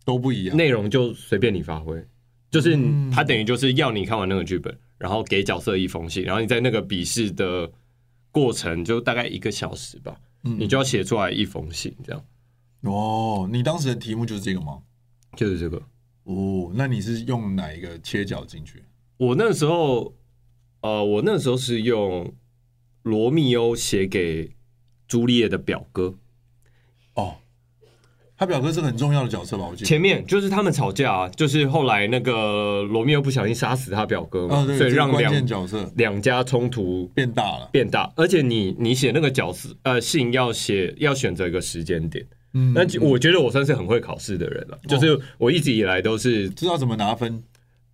[0.03, 2.03] 都不一样，内容就随便你发挥，
[2.49, 2.77] 就是
[3.11, 7.71] 他等于就是要你看完那个剧本，然后给角色一封信，然后你在那个笔试的
[8.31, 12.25] 过程就大概一个小时吧，嗯，你就要写出来一封信这样。
[12.81, 14.81] 哦，你当时的题目就是这个吗？
[15.35, 15.81] 就是这个。
[16.23, 18.83] 哦，那你是用哪一个切角进去？
[19.17, 20.13] 我那时候。
[20.81, 22.31] 呃，我那时候是用
[23.01, 24.55] 罗密欧写给
[25.07, 26.15] 朱丽叶的表哥。
[27.15, 27.37] 哦，
[28.37, 29.65] 他表哥是很重要的角色吧？
[29.69, 38.11] 我记得前面就是他们吵架啊，就是后来那个罗密欧不小心杀死他表哥嘛，所以让两角色两家冲突变大了，变大。
[38.15, 47.43] 而且你你写那个角色呃信要写要选择一个时间点，嗯，那我觉得我算是很会考试的人了，就是我一直以来都是知道怎么拿分。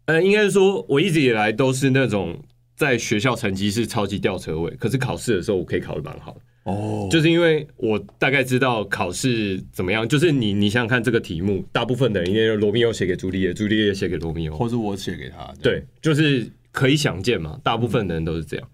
[0.06, 2.38] 呃，应该是说我一直以来都是那种。
[2.76, 10.08] 在学校成绩是超级吊车尾，可是考试的时候我可以考的蛮好的哦，就是因为我大概知道考试怎么样。
[10.08, 15.54] 就是你你想想看这个题目，大部分的人应该罗密欧写给朱丽叶，朱丽叶写给罗密欧，或是我写给他。
[15.62, 18.68] 对，就是可以想见嘛，大部分的人都是这样。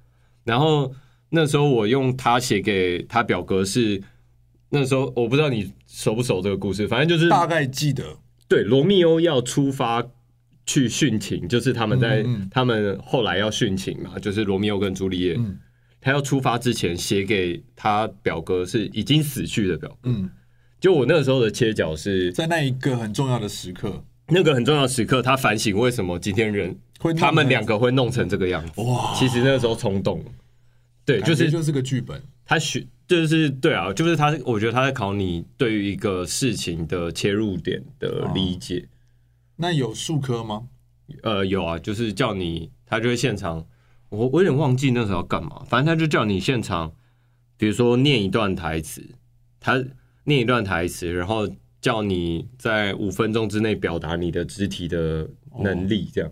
[0.43, 0.93] 然后
[1.29, 4.01] 那时候我用他写给他表哥是
[4.69, 8.17] 那时候我不知道你熟不熟这个故事，反正就是大概记得。
[8.47, 10.05] 对，罗密欧要出发。
[10.65, 15.39] 去殉情，就是他们在他们后来要殉情嘛，就是罗密欧跟朱丽叶，
[16.01, 20.09] 他要出发之前写给他表哥是已经死去的表哥。
[20.09, 20.29] 嗯，
[20.79, 28.81] 就我那个时候的切角是在那一个很重要的时刻，那个很重要的时刻，他反省为什么今天人会他们两个会弄成这个样子。
[28.81, 30.23] 哇，其实那个时候冲动，
[31.05, 38.87] 对，就是就是个剧本，他选就是对啊，就是他，我觉得他在考你对于一个事情的切入点的理解。
[39.55, 40.67] 那有数科吗？
[41.23, 43.65] 呃，有啊，就是叫你，他就会现场，
[44.09, 46.91] 我我有点忘记那时候要干嘛，反正他就叫你现场，
[47.57, 49.15] 比如说念一段台词，
[49.59, 49.83] 他
[50.23, 51.47] 念一段台词，然后
[51.81, 55.29] 叫你在五分钟之内表达你的肢体的
[55.63, 56.31] 能力，这样。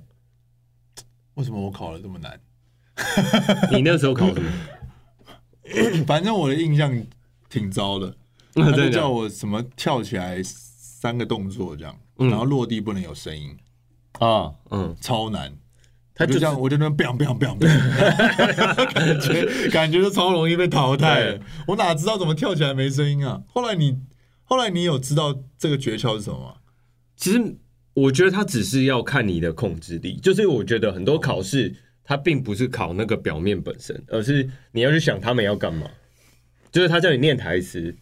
[1.36, 2.40] 为什么我考的这么难？
[3.72, 4.52] 你那时候考什么？
[6.08, 7.04] 反正我的印象
[7.50, 8.16] 挺糟的，
[8.56, 11.96] 他就叫我什么跳起来三个动作这样。
[12.18, 13.56] 然后落地不能有声音
[14.14, 15.56] 啊，嗯，超难。
[16.18, 21.40] 他就这样，我就那边 biang biang biang biang，感觉感觉就超容易被淘汰。
[21.68, 23.44] 我哪知道怎么跳起来没声音啊？
[23.48, 24.00] 后来你
[24.44, 26.56] 后来你有知道这个诀窍是什么吗？
[27.16, 27.58] 其实
[27.94, 35.88] 我觉得他只是要看你的控制力，就是我觉得很多考试它并不是考那个表面本身，而是你要去想他们要干嘛。
[36.72, 37.96] 就是他叫你念台词，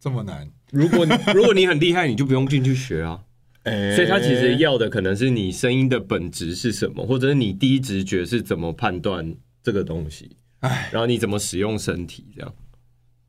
[0.00, 0.48] 这么难。
[0.70, 3.20] 如果如果你很厉害，你就不用进去学啊。
[3.64, 10.36] 欸、所以他其实要的可能是你声音的本质是什么，或者是你第一直觉是怎么判断这个东西。
[10.60, 12.54] 哎，然后你怎么使用身体这样？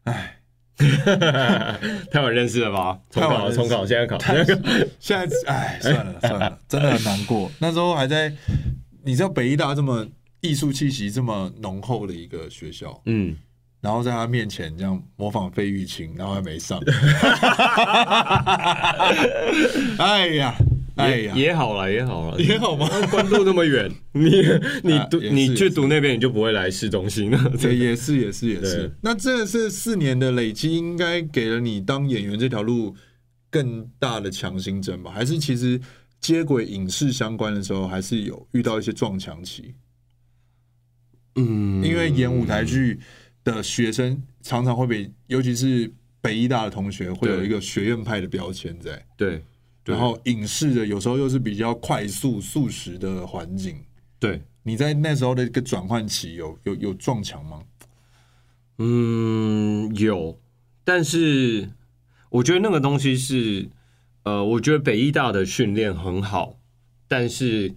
[0.03, 0.35] 哎。
[2.09, 2.97] 太晚认识了吧？
[3.09, 4.61] 重考，重考，现在考，现在考，
[4.97, 7.51] 现在哎，算了 算了，真的很难过。
[7.59, 8.33] 那时候还在，
[9.03, 10.07] 你知道北艺大这么
[10.39, 13.35] 艺术气息这么浓厚的一个学校，嗯，
[13.81, 16.79] 然后在他面前这样模仿费玉清，然后还没上，
[19.99, 20.55] 哎呀。
[20.95, 22.85] 哎呀也好了，也好了，也好吗？
[23.09, 24.29] 关渡那么远，你
[24.83, 27.41] 你 读你去读那边，你就不会来市中心了。
[27.57, 28.91] 对，也是也是也是。
[28.99, 32.93] 那这是四年的累积，应该给了你当演员这条路
[33.49, 35.09] 更大的强心针吧？
[35.09, 35.79] 还是其实
[36.19, 39.73] 接轨影视相关的时候，还是有遇到一些撞墙期？
[41.35, 42.99] 嗯，因为演舞台剧
[43.55, 49.05] 的学生常常会被，尤其是北医大的同学，会有一个学院派的标签在。
[49.15, 49.43] 对。
[49.85, 53.75] 然后影视的有时候又是比较快速速食的环境，
[54.19, 57.63] 对，你在那时候的一个转换期有有有撞墙吗？
[58.77, 60.37] 嗯，有，
[60.83, 61.71] 但是
[62.29, 63.67] 我觉得那个东西是，
[64.21, 66.59] 呃，我觉得北医大的训练很好，
[67.07, 67.73] 但是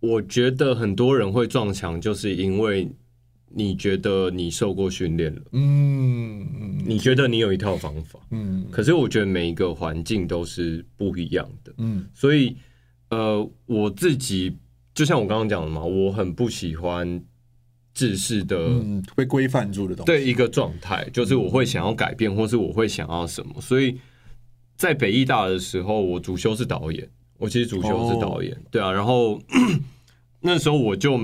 [0.00, 2.90] 我觉得很多人会撞墙，就是因为。
[3.54, 5.42] 你觉得你受过训练了？
[5.52, 8.18] 嗯，你觉得你有一套方法？
[8.30, 11.72] 嗯，可是我觉得每一个环境都是不一样的。
[11.78, 12.56] 嗯，所以
[13.10, 14.56] 呃，我自己
[14.94, 17.22] 就像我刚刚讲的嘛，我很不喜欢
[17.92, 20.06] 制式的、嗯、被规范住的东西。
[20.06, 23.60] 对一个状态，就是我会想要改变，或是我会想要什么。
[23.60, 23.98] 所以
[24.76, 28.52] 在北艺大的时候，我主修是导演，我其实主修是导演。
[28.54, 29.40] 哦、对啊，然后
[30.40, 31.20] 那时候我就。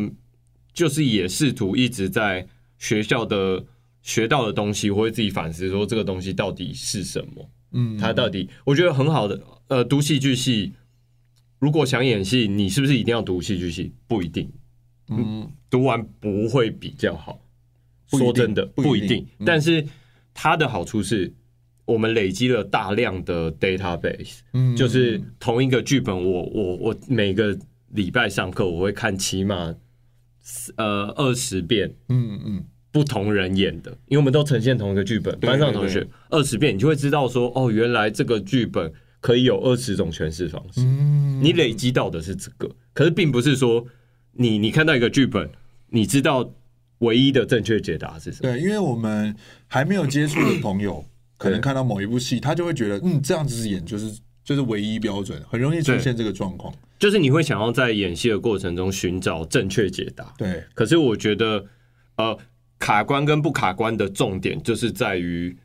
[0.78, 2.46] 就是也试图一直在
[2.78, 3.64] 学校的
[4.00, 7.50] 学到的东西，我会自己反思说这个东西到底是什么？
[7.72, 9.42] 嗯，它到底我觉得很好的。
[9.66, 10.72] 呃，读戏剧系，
[11.58, 13.92] 如果想演戏，你是不是一定要读戏剧系？
[14.06, 14.48] 不一定。
[15.08, 17.40] 嗯，读完不会比较好。
[18.06, 19.26] 说真的，不一定。
[19.44, 19.84] 但是
[20.32, 21.34] 它的好处是
[21.86, 24.38] 我们累积了大量的 database。
[24.52, 29.74] 嗯，就是同一个剧本，我我我每个礼拜上课我会看起码。
[30.76, 40.80] 呃，二十遍，嗯嗯，不同人演的，因为我们都呈现同一个剧本，班上同学二十遍，你就会知道说，哦，原来这个剧本可以有二十种诠释方式。
[40.80, 43.86] 嗯，你累积到的是这个，可是并不是说
[44.32, 45.50] 你你看到一个剧本，
[45.88, 46.50] 你知道
[46.98, 48.52] 唯一的正确解答是什么？
[48.52, 49.34] 对，因为我们
[49.66, 51.04] 还没有接触的朋友，
[51.36, 56.72] 可能看到某一部戏，他就会觉得，嗯，这样子演就是就是唯一标准，很容易出现这个状况。
[56.98, 60.64] 就是你会想要在演戏的过程中寻找正确解答，对。
[60.74, 61.64] 可是我觉得，
[62.16, 62.36] 呃，
[62.78, 65.56] 卡关跟不卡关的重点就是在于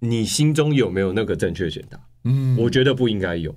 [0.00, 2.00] 你心中有没有那个正确解答。
[2.24, 3.52] 嗯，我觉得不应该有，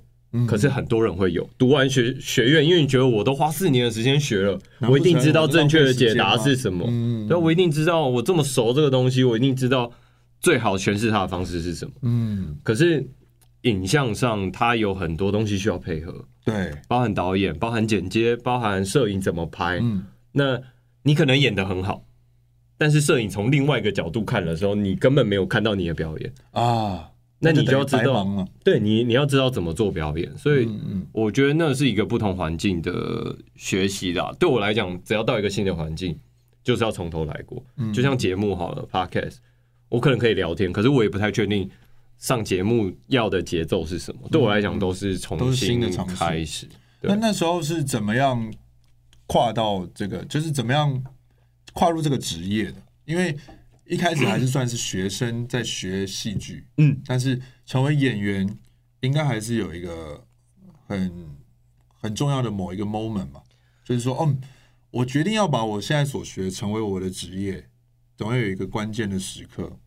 [0.48, 1.48] 可是很多人会有。
[1.56, 6.84] 读完学学院，因为你觉得我都花四年的时间学了，我一定知道正确的解答是什么。
[6.88, 9.92] 嗯，对，我一定知道，我这么熟这个东西，我一定知道
[10.40, 11.92] 最好诠释它的方式是什么。
[12.02, 13.08] 嗯，可是
[13.66, 16.24] 影像上它有很多东西需要配合。
[16.44, 19.78] 对，包含导演，包含剪接，包含摄影怎么拍。
[19.82, 20.60] 嗯，那
[21.02, 22.04] 你可能演得很好，
[22.78, 27.10] 但是摄影从另外一个角度看的时候，你根本没有看到你的表演啊。
[27.38, 30.38] 那你就要知道，对你你要知道怎么做表演。
[30.38, 30.66] 所以，
[31.12, 34.34] 我觉得那是一个不同环境的学习啦。
[34.40, 36.18] 对我来讲，只要到一个新的环境，
[36.64, 37.62] 就是要从头来过。
[37.92, 39.36] 就像节目好了，Podcast，
[39.90, 41.68] 我可能可以聊天，可是我也不太确定。
[42.18, 44.28] 上节目要的节奏是什么？
[44.30, 46.68] 对我来讲都是重新的开始。
[47.02, 48.52] 那那时候是怎么样
[49.26, 50.24] 跨到这个？
[50.24, 51.04] 就是怎么样
[51.72, 52.82] 跨入这个职业的？
[53.04, 53.36] 因为
[53.84, 58.58] 一开始还是算是学生在学戏剧，嗯，但是成为演员
[59.00, 60.24] 应该还是有一个
[60.86, 61.36] 很
[62.00, 63.42] 很重要的某一个 moment 嘛，
[63.84, 64.40] 就是说，嗯，
[64.90, 67.68] 我决定要把我现在所学成为我的职业，
[68.16, 69.78] 总要有一个关键的时刻。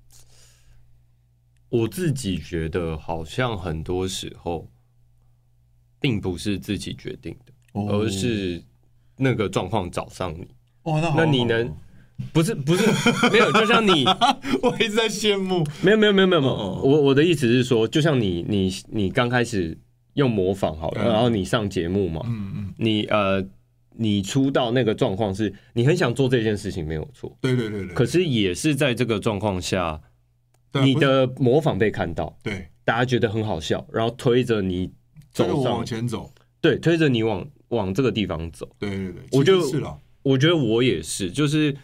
[1.70, 4.68] 我自己觉得，好像很多时候
[6.00, 7.54] 并不是自己决定的，
[7.94, 8.64] 而是
[9.18, 10.48] 那个状况找上你。
[10.82, 11.72] 哦，那那你能
[12.34, 12.88] 不是不是
[13.32, 13.52] 没有？
[13.52, 14.04] 就像你，
[14.64, 15.64] 我一直在羡慕。
[15.84, 16.42] 没有没有没有没有。
[16.42, 19.78] 我我的意思是说，就像你你你刚开始
[20.16, 23.46] 用模仿好了，然后你上节目嘛，嗯嗯，你呃
[23.96, 27.38] 你出道那个状况是你很想做这件事情，没有错。
[27.42, 27.94] 对对对对。
[27.94, 30.02] 可是也是在这个状况下。
[30.84, 34.92] 你的模仿被看到，对，大家觉得很好笑，然后推着你
[35.32, 38.70] 走着往前走，对，推着你往往这个地方走。
[38.78, 39.98] 对对对，我就是了。
[40.22, 41.76] 我觉得我也是，就是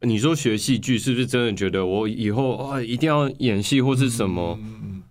[0.00, 4.58] 你说学戏剧是不是真的觉得我以后啊一定要演戏或是什么？
[4.62, 5.02] 嗯嗯。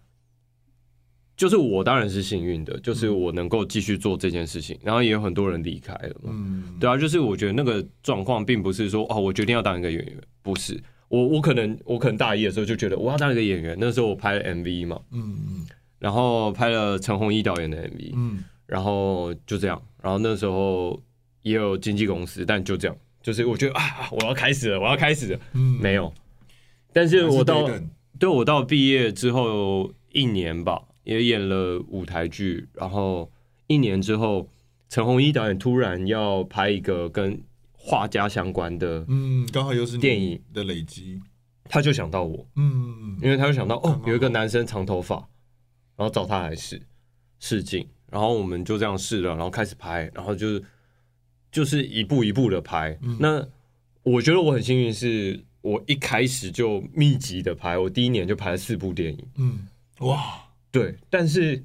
[1.37, 6.29] 就是我当然是幸运的，就是我能够继续做这件事情，然后也有很多人离开了嘛。
[6.31, 10.81] 嗯，对啊，就是我觉得那个状况并不是说哦，我决定要当一个演员，不是。
[11.07, 15.65] 我我可能我可能大一的时候就觉得我要当一个演员，那时候我拍了 MV 嘛，嗯嗯，
[15.99, 21.01] 然后拍了陈鸿一导演的 MV，嗯，然后就这样，然后那时候
[21.43, 26.11] 也有经纪公司，但就这样，就是我觉得啊，我要开始了，我要开始了，嗯，没有，
[26.91, 27.69] 但是我到
[28.19, 33.29] 对我到毕业之后一年吧，也演了舞台剧，然后
[33.67, 34.47] 一年之后，
[34.89, 37.41] 陈鸿一导演突然要拍一个跟
[37.87, 40.41] 画家相关的，嗯，刚好又是电影。
[40.51, 41.21] 的累积，
[41.65, 45.17] 他就想到我，嗯，因为他就想到哦，有一个男生长头发，
[45.95, 46.81] 然后找他来试
[47.39, 50.63] 试镜，然后我们就这样试了，然后开始拍，然后就是
[51.51, 52.97] 就是一步一步的拍。
[53.03, 53.47] 嗯、那
[54.01, 59.67] 我觉得我很幸运，是我一开始就密集的拍，我第一年就拍了四部电影，嗯，
[59.99, 61.63] 哇，对，但是。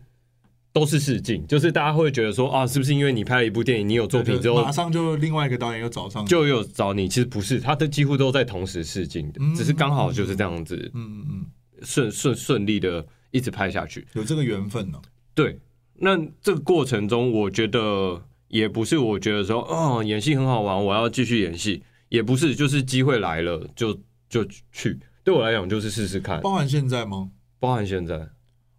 [0.72, 7.08] 都是试镜，就是大家会觉得说啊，是不是因为你拍了一部电影，你有作品之后，马上就另外一个导演又找上，就有找你？
[7.08, 11.46] 其实不是，他的几乎都在同时试镜的，只是刚好就是这样子，嗯嗯嗯，
[11.82, 15.02] 顺顺顺利的一直拍下去，有这个缘分呢。
[15.34, 15.58] 对，
[15.96, 23.98] 那这个过程中，我觉得也不是，我觉得说哦，演戏很好玩，我要继续演戏，也不是，就是机会来了就
[24.28, 24.96] 就去。
[25.24, 26.40] 对我来讲，就是试试看。
[26.40, 27.30] 包含现在吗？
[27.58, 28.28] 包含现在。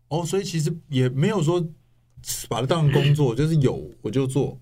[0.07, 1.69] 哦，所以其实也没有说。
[2.47, 4.59] 把它当成工作，就是有我就做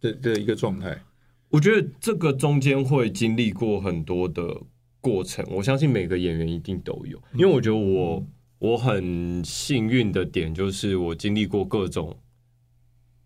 [0.00, 1.02] 的的一个状态。
[1.48, 4.56] 我觉得这个中间会经历过很多的
[5.00, 7.20] 过程，我相信每个演员一定都有。
[7.34, 8.24] 因为我觉得我
[8.58, 12.16] 我很幸运的点就是我经历过各种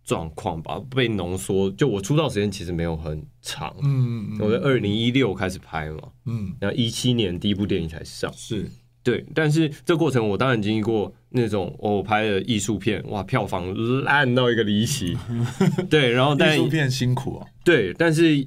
[0.03, 1.69] 状况吧，被浓缩。
[1.71, 8.67] 就我出道时间其实没有很长，嗯嗯，我在二零一六开始拍嘛，嗯，然后一七年第一部电影才上，是。
[9.05, 13.71] 对，但是这过程我当然经历过那种我拍的艺术片，哇，票房
[14.03, 15.15] 烂到一个离奇。
[15.91, 17.45] 对，然后但艺术片辛苦啊。
[17.63, 18.43] 对，但是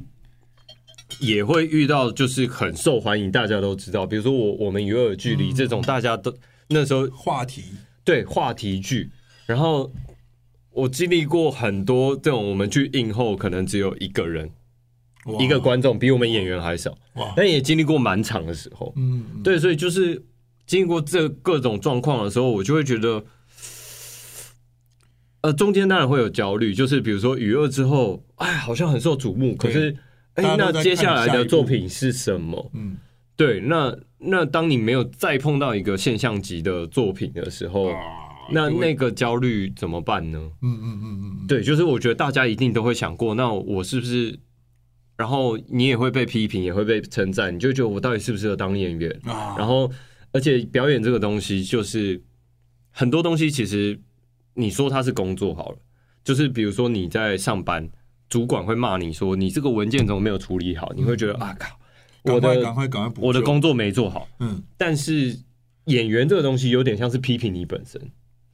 [1.20, 6.34] 也会遇到就是很受欢迎，大家都知道，比如说我我们与恶的距离这种，大家都
[6.70, 7.62] 那时候话题，
[8.02, 9.10] 对，话题剧。
[9.46, 9.92] 然后
[10.72, 14.50] 我经历过很多这种，我们去映后可能只有一个人，
[15.38, 18.92] 一个观众比我们演员还少，哇，但也经历过满场的时候。
[18.96, 20.20] 嗯，对，所以就是。
[20.68, 23.24] 经过这各种状况的时候，我就会觉得，
[25.40, 29.96] 呃，中间当然会有焦虑，就是比如说《雨二》之后，哎，好像很受瞩目，可是，
[30.34, 32.70] 哎，那接下来的作品是什么？
[32.74, 32.98] 嗯，
[33.34, 37.90] 对，那那当你没有再碰到一个现象级的作品的时候，
[38.52, 40.38] 那那个焦虑怎么办呢？
[40.60, 44.38] 嗯嗯嗯嗯，对，就是我觉得大家一定都会想过，那我是不是？
[45.16, 49.18] 然后你也会被批评，也会被称赞，你就觉得我到底适不适合当演员？
[49.24, 49.90] 然后。
[50.32, 52.22] 而且表演这个东西，就是
[52.90, 53.98] 很多东西，其实
[54.54, 55.78] 你说它是工作好了，
[56.22, 57.88] 就是比如说你在上班，
[58.28, 61.78] 主管会骂你说你这个文件怎么没有处理好，你会觉得啊靠，
[62.24, 64.28] 我的赶快赶快补，我的工作没做好。
[64.40, 65.38] 嗯，但是
[65.84, 68.00] 演员这个东西有点像是批评你本身，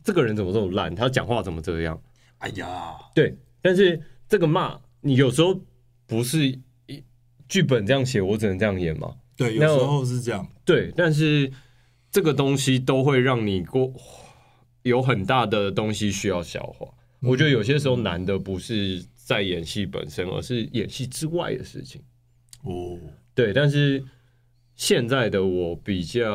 [0.05, 2.01] 这个人怎么这么烂，他讲话怎么这样？
[2.39, 5.61] 哎呀，对，但是这个骂你有时候
[6.07, 6.57] 不是
[7.49, 9.15] 剧本这样写，我只能这样演吗？
[9.37, 10.47] 对，有时候是这样。
[10.65, 11.51] 对，但是。
[12.15, 13.93] 这个东西都会让你过
[14.83, 16.87] 有很大的东西需要消化。
[17.19, 22.01] 我觉得有些时候难的不是在演戏本身，而是演戏之外的事情。
[22.63, 22.97] 哦，
[23.35, 24.05] 对，但是
[24.77, 26.31] 现在的我比较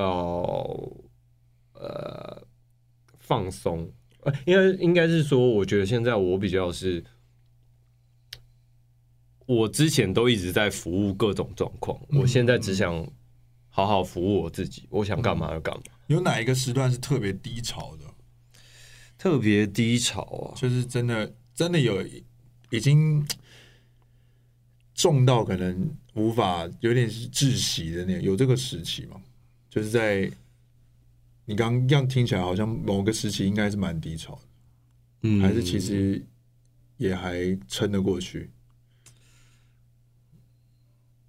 [1.76, 2.46] 呃
[3.18, 3.90] 放松，
[4.24, 7.02] 呃，应该应该是说，我觉得现在我比较是，
[9.46, 13.10] 我之前都一直在服务各种状况，我现在只想。
[13.70, 15.84] 好好服务我自己，我想干嘛就干嘛。
[16.08, 18.06] 有哪一个时段是特别低潮的？
[19.18, 22.02] 特别低潮啊，就是真的真的有
[22.72, 23.26] 已经
[24.94, 29.22] 重到可能无法有点窒息的那种，有这个时期吗？
[29.70, 30.32] 就是在
[31.46, 34.42] 你刚刚这样听起来，好像某个时期应该是蛮低潮的，
[35.24, 36.26] 嗯，还是其实
[36.98, 38.50] 也还撑得过去。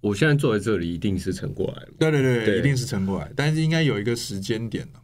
[0.01, 1.89] 我现在坐在这里，一定是撑过来了。
[1.97, 3.31] 对对对，对一定是撑过来。
[3.35, 4.99] 但是应该有一个时间点呢。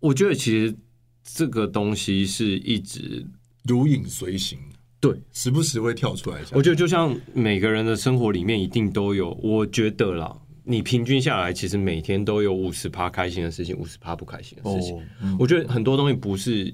[0.00, 0.74] 我觉得其实
[1.22, 3.26] 这个东西是一直
[3.64, 4.58] 如影随形，
[5.00, 6.40] 对，时不时会跳出来。
[6.52, 9.32] 我觉得就像每个人的生活里面一定都有。
[9.42, 14.96] 我觉得啦，你平均下来，其实每天都有五十趴开心的事情，五十趴不开心的事情。
[14.96, 16.72] 哦嗯、我觉得很多东西不是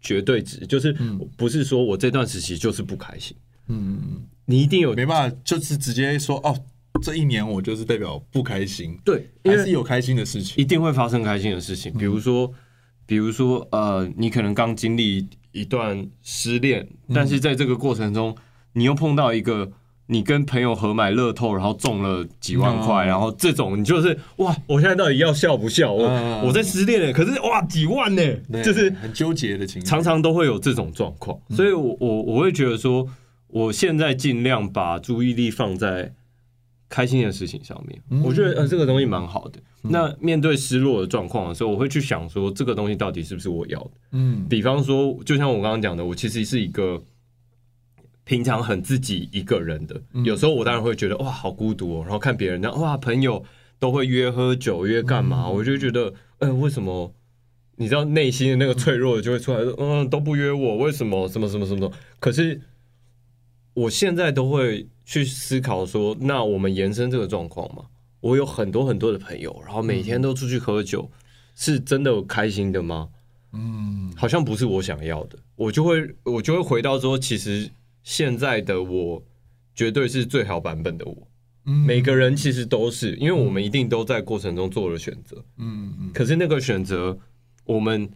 [0.00, 0.92] 绝对值，就是
[1.36, 3.36] 不是说我这段时期就是不开心。
[3.68, 6.56] 嗯嗯嗯，你一定有没办法，就是直接说哦，
[7.02, 8.98] 这一年我就是代表不开心。
[9.04, 11.92] 对，还是有开心的事情，一定会发生开心的事情。
[11.94, 12.52] 比如说，
[13.06, 18.36] 比如说，呃，你可能刚经历一段失恋，但是在这个过程中，
[18.72, 19.72] 你又碰到一个。
[20.06, 25.90] 你跟朋友合买乐透，然后中了几万块，然后这种你就是哇，我现在到底要笑不笑？
[25.90, 26.04] 我
[26.44, 28.22] 我在失恋了，可是哇几万呢，
[28.62, 33.08] 就是很纠结的情况，常常都会有这种状况，所以我我我会觉得说，
[33.52, 36.12] 我现在尽量把注意力放在
[36.88, 39.60] 开心的事情上面，我觉得呃这个东西蛮好的。
[39.82, 43.90] 那面对失落的状况的时候，我会去想说，这个东西到底是不是我要的？
[44.12, 47.02] 嗯，比方说，就像我刚刚讲的，我其实是一个。
[48.24, 52.02] 平常很自己一个人的，有时候我当然会觉得哇，好孤独哦。
[52.02, 53.44] 然后看别人那哇，朋友
[53.80, 57.12] 都会约喝酒约干嘛，我就觉得，嗯，为什么？
[57.74, 61.28] 你知道内心的那个脆弱就会出来说，嗯，都不约我，为什么？
[61.28, 61.90] 什么什么什么？
[62.20, 62.60] 可是
[63.74, 67.84] 我现在都会去思考说，那我们延伸这个状况嘛？
[68.20, 71.10] 我有很多很多的朋友，然后每天都出去喝酒，
[71.54, 73.08] 是真的开心的吗？
[73.52, 77.70] 嗯，好像不是我想要的，我就会我就会回到说，其实。
[78.04, 79.22] 现在的我
[79.76, 81.16] 绝对是最好版本的我。
[81.86, 85.36] 每个人其实都是，因为我们一定都在过程中做了选择。
[85.58, 86.10] 嗯嗯。
[86.12, 87.16] 可是那个选择，
[87.64, 88.10] 我们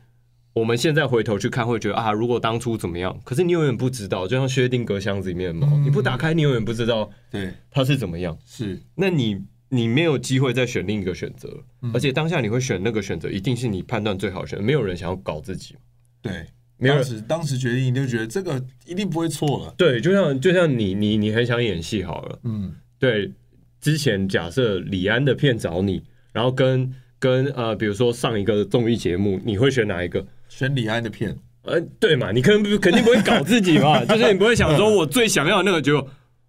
[0.56, 3.14] 我们现在回头去看，会觉得啊，如果当初怎么样？
[3.24, 8.38] 可是你永远不知道，就像薛定谔箱子里面的猫，你不打开，你永远不知道，对它是怎么样。
[8.46, 9.38] 是，那你
[9.68, 14.64] 你没有机会再选另一个选择，而且当下你会选那个选择，一定是你判断最好的选择。
[14.64, 15.76] 没有人想要搞自己。
[16.22, 16.46] 对。
[16.78, 19.74] 没有当时当时决定，你就觉得这个一定不会错了。
[19.78, 23.32] 对，就像就像你你你很想演戏好了，嗯，对。
[23.80, 26.02] 之前假设李安的片找你，
[26.32, 30.26] 然后跟跟呃，比如说上一个综艺节目，你会选哪一个？
[30.56, 31.36] 选李安的片。
[31.64, 36.00] 呃，对嘛，你可能肯定不会搞自己嘛， 就是你不会想说我最想要那个，就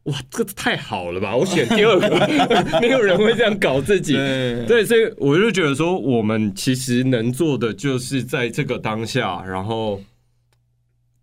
[0.03, 4.13] 哇，这个太好了吧，我选第二个， 没有人会这样搞自己。
[4.13, 10.01] 对，对，所以我就觉得说，我们其实能做的就是在这个当下，然后。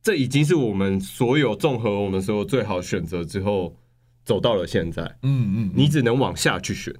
[0.07, 3.74] 这已经是我们所有综合我们所有最好选择之后
[4.22, 5.01] 走到了现在。
[5.22, 6.95] 嗯嗯，你只能往下去选，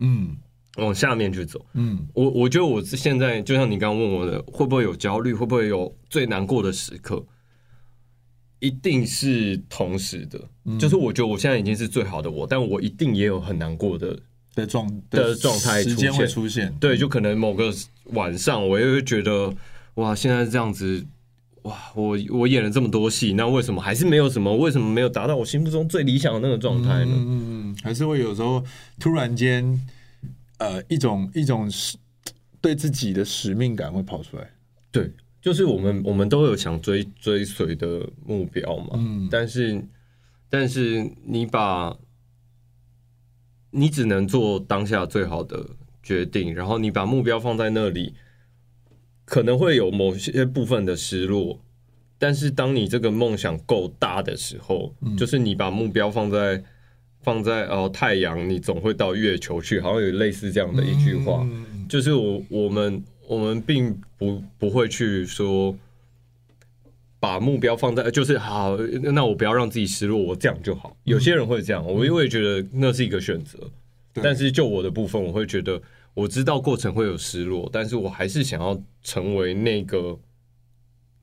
[0.00, 0.36] 嗯，
[0.78, 1.64] 往下面去走。
[1.74, 5.32] 嗯，我我觉得我现在就像你刚刚问我的，会不会有焦虑？
[5.34, 7.24] 会不会有最难过的时刻？
[8.60, 10.40] 一定是同时的。
[10.78, 14.18] 就是我觉得我现在已经是最好的我，但我一定也有很难过的
[14.54, 16.12] 的状的状态时间。
[16.12, 16.74] 会出现。
[16.80, 17.72] 对，就可能某个
[18.06, 19.54] 晚上，我也会觉得
[19.94, 21.06] 哇，现在这样子。
[21.62, 24.56] 哇，我我演了这么多戏，那为什么还是没有什么？
[24.56, 27.12] 为什么没有达到我心目中最理想的那个状态呢？
[27.12, 28.64] 嗯嗯，还是会有时候
[28.98, 29.78] 突然间，
[30.58, 31.96] 呃，一种一种使
[32.60, 34.50] 对自己的使命感会跑出来。
[34.92, 38.90] 对，就是我们我们都有想追追随的目标嘛。
[38.94, 39.82] 嗯，但是
[40.48, 41.96] 但是你把，
[43.70, 45.66] 你只能做当下最好的
[46.02, 48.14] 决定，然后你把目标放在那里。
[49.30, 51.60] 可能会有某些部分的失落，
[52.16, 56.64] 但是当你这个梦想够大的时候，嗯、就是你把目标放在
[57.22, 65.76] 放在哦、呃、太阳，你总会到月球去，好像有类似这样的一句话，嗯、就是我我们我们并不不会去说
[67.20, 68.76] 把目标放在就是好，
[69.12, 70.96] 那我不要让自己失落，我这样就好。
[71.04, 73.58] 有些人会这样，我因为觉得那是一个选择，
[74.14, 75.80] 嗯、但是就我的部分，我会觉得。
[76.14, 80.18] 我知道过程会有失落，但是我还是想要成为那个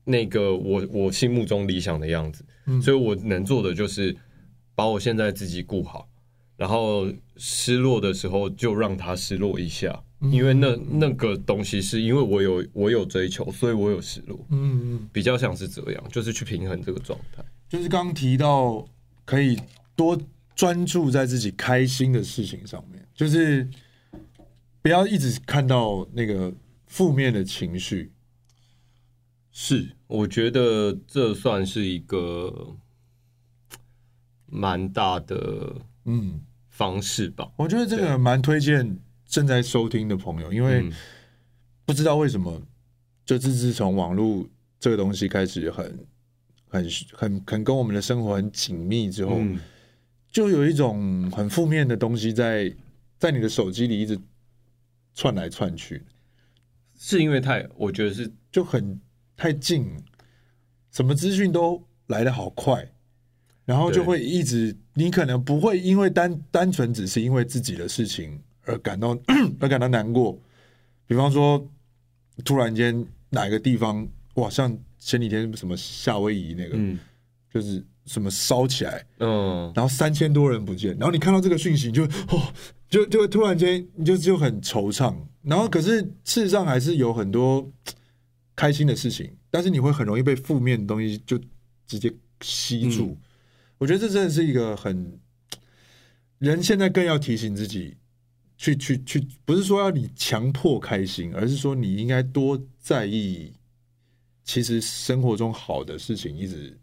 [0.04, 4.16] 那个我我心目中理想的样子，嗯，所以我能做的就是
[4.76, 6.08] 把我现在自己顾好，
[6.56, 17.44] 然后失落的时候就让它失落一下，因为那那个东西是因为我有我有追求，所以我有失落，嗯嗯，比较像是这样，就是去平衡这个状态。
[17.68, 18.86] 就是刚提到
[19.24, 19.58] 可以
[19.96, 20.16] 多
[20.54, 23.68] 专注在自己开心的事情上面，就是。
[24.82, 26.54] 不要一直看到那个
[26.86, 28.12] 负面的情绪，
[29.50, 32.76] 是我觉得这算是一个
[34.46, 35.74] 蛮大的
[36.04, 37.50] 嗯方式吧。
[37.56, 40.90] 我觉得这个蛮推荐正在收听的朋友，因为
[41.84, 42.62] 不知道为什么，
[43.24, 44.46] 就是自从网络
[44.78, 46.06] 这个东西开始很
[46.68, 49.40] 很很很跟我们的生活很紧密之后，
[50.30, 52.74] 就有一种很负面的东西在
[53.18, 54.18] 在你的手机里一直。
[55.18, 56.04] 窜来窜去，
[56.94, 59.00] 是因为太，我觉得是就很
[59.34, 59.90] 太近，
[60.90, 62.86] 什么资讯都来的好快，
[63.66, 69.08] 然后就会一直，你可能不会因为单单纯只是因为自己的事情而感到
[69.60, 70.40] 而感到难过，
[71.06, 71.68] 比方说
[72.44, 76.96] 突然间哪一个地方哇，像前几天什么夏威夷那个，嗯，
[77.52, 82.52] 就是什么烧起来，嗯，然后三千多人不见，然后你看到这个讯息，就哦，
[82.88, 85.12] 就就会突然间你就就很惆怅，
[85.42, 87.68] 然后可是事实上还是有很多
[88.54, 91.36] 开心的事情，但是你会很容易被负面的东西就
[91.86, 92.12] 直接
[92.42, 93.06] 吸住。
[93.06, 93.16] 嗯、
[93.78, 95.20] 我觉得这真的是一个很
[96.38, 97.96] 人现在更要提醒自己。
[98.58, 103.52] 去去去，不是说要你强迫开心，而是说你应该多在意，
[104.44, 106.74] 其实生活中好的事情一直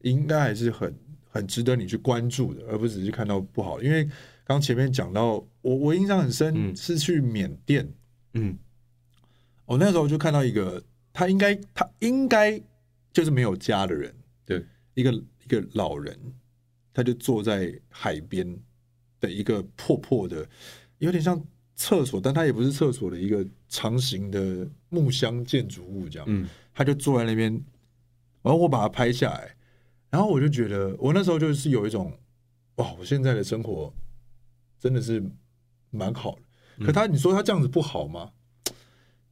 [0.00, 3.82] 应该还是很很值得你去关注的，而不只是看到不好。
[3.82, 4.08] 因为
[4.44, 7.86] 刚前面讲到，我我印象很深是去缅甸，
[8.32, 8.56] 嗯，
[9.66, 10.82] 我那时候就看到一个，
[11.12, 12.58] 他应该他应该
[13.12, 14.14] 就是没有家的人，
[14.46, 14.64] 对，
[14.94, 15.12] 一个
[15.44, 16.18] 一个老人，
[16.92, 18.58] 他就坐在海边。
[19.20, 20.46] 的一个破破的，
[20.98, 21.42] 有点像
[21.74, 26.26] 厕所，但他也不是厕所的一个长形的木箱建筑物这样。
[26.28, 27.50] 嗯，他就坐在那边，
[28.42, 29.56] 然后我把它拍下来，
[30.10, 32.12] 然后我就觉得，我那时候就是有一种，
[32.74, 33.90] 哇，我现在的生活
[34.78, 35.24] 真的是
[35.88, 36.84] 蛮好的。
[36.84, 38.30] 可他，你说他这样子不好吗？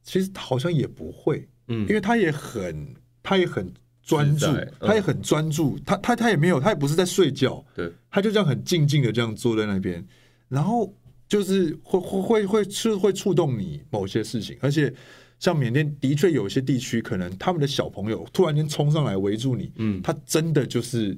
[0.01, 3.71] 其实好像也不会，嗯，因为他也很，他也很。
[4.03, 4.47] 专注，
[4.81, 10.05] 他也很专注，他他他也没有，他也不是在睡觉，对，他就这样很静静的这样坐在那边，
[10.49, 10.93] 然后
[11.25, 14.93] 就是会会会会是会触动你某些事情，而且
[15.39, 21.17] 像缅甸的确有一些地区，可能他们的小朋友突然间冲上来围住你，嗯，他真的就是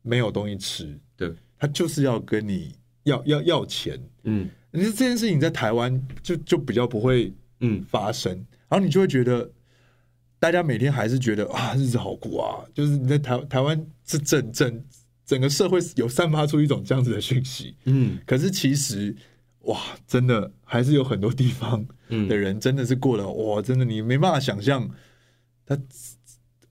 [0.00, 7.84] 没有东西吃，对，他就是要跟你要要要钱，嗯，你说这件事情在台湾就就比较不会嗯。
[7.90, 9.50] 发生，嗯，然后你就会觉得。
[10.38, 14.84] 大家每天还是觉得啊，日子好苦啊，就是你在台台湾是整整
[15.24, 19.16] 整个社会有散发出一种这样子的讯息，嗯，可是其实
[19.60, 21.84] 哇，真的还是有很多地方
[22.28, 24.88] 的人真的是过了哇，真的你没办法想象，
[25.64, 25.76] 他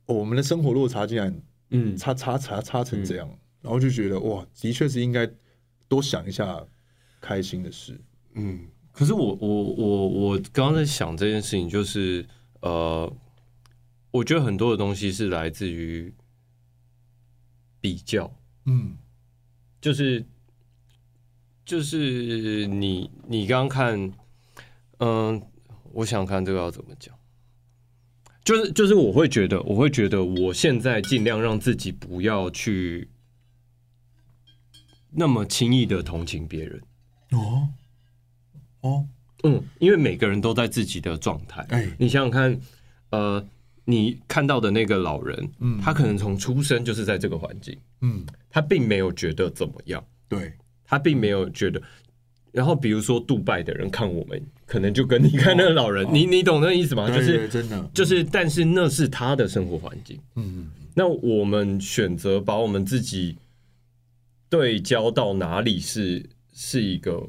[0.06, 1.42] 我们的生活落差竟然
[1.72, 1.98] 嗯。
[1.98, 3.28] 差差差差成这样，
[3.62, 5.28] 然后就觉得哇，的确是应该
[5.88, 6.64] 多想一下
[7.20, 8.00] 开心的事，
[8.36, 8.60] 嗯，
[8.92, 12.24] 可是我我我我刚刚在想这件事情，就是
[12.62, 13.12] 呃。
[14.16, 16.14] 我觉得很多的东西是来自于
[17.82, 18.34] 比较，
[18.66, 18.96] 嗯，
[19.82, 20.26] 就是
[21.66, 24.14] 就是你你刚刚看，
[25.00, 25.42] 嗯，
[25.92, 27.14] 我想看这个要怎么讲，
[28.46, 33.10] 就是就是我会觉得，我会觉得我现在尽量让自己不要去
[35.12, 36.82] 那么轻易的同情别人，
[37.32, 37.68] 哦
[38.80, 39.08] 哦，
[39.44, 42.62] 嗯，因为每个人都在自己的状态，哎，你想想看，
[43.10, 43.46] 呃。
[43.86, 50.52] 你看到的那个老人，嗯，他可能从出生就是在这个环境，嗯，他并没有觉得怎么样，对，
[50.84, 51.82] 他并没有觉得。
[52.52, 57.08] 然后比如说杜拜的人看我们，可能就跟你看那个老人，你你懂那个意思吗？
[57.14, 63.38] 就是真的，就是，但是那是他的生活环境，嗯，那我们选择把我们自己
[64.50, 67.22] 对焦到哪里是是一个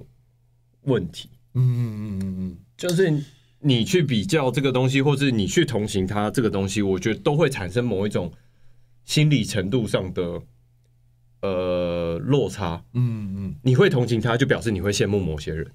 [0.84, 3.22] 问题，嗯嗯嗯嗯嗯，就是。
[3.60, 8.30] 你去比较这个东西，或是你去同情他这个东西，我觉得都会产生某一种
[9.04, 10.42] 心理程度上的
[11.40, 12.84] 呃落差。
[12.92, 15.66] 嗯嗯，你会同情他，就表示你会羡慕某些人。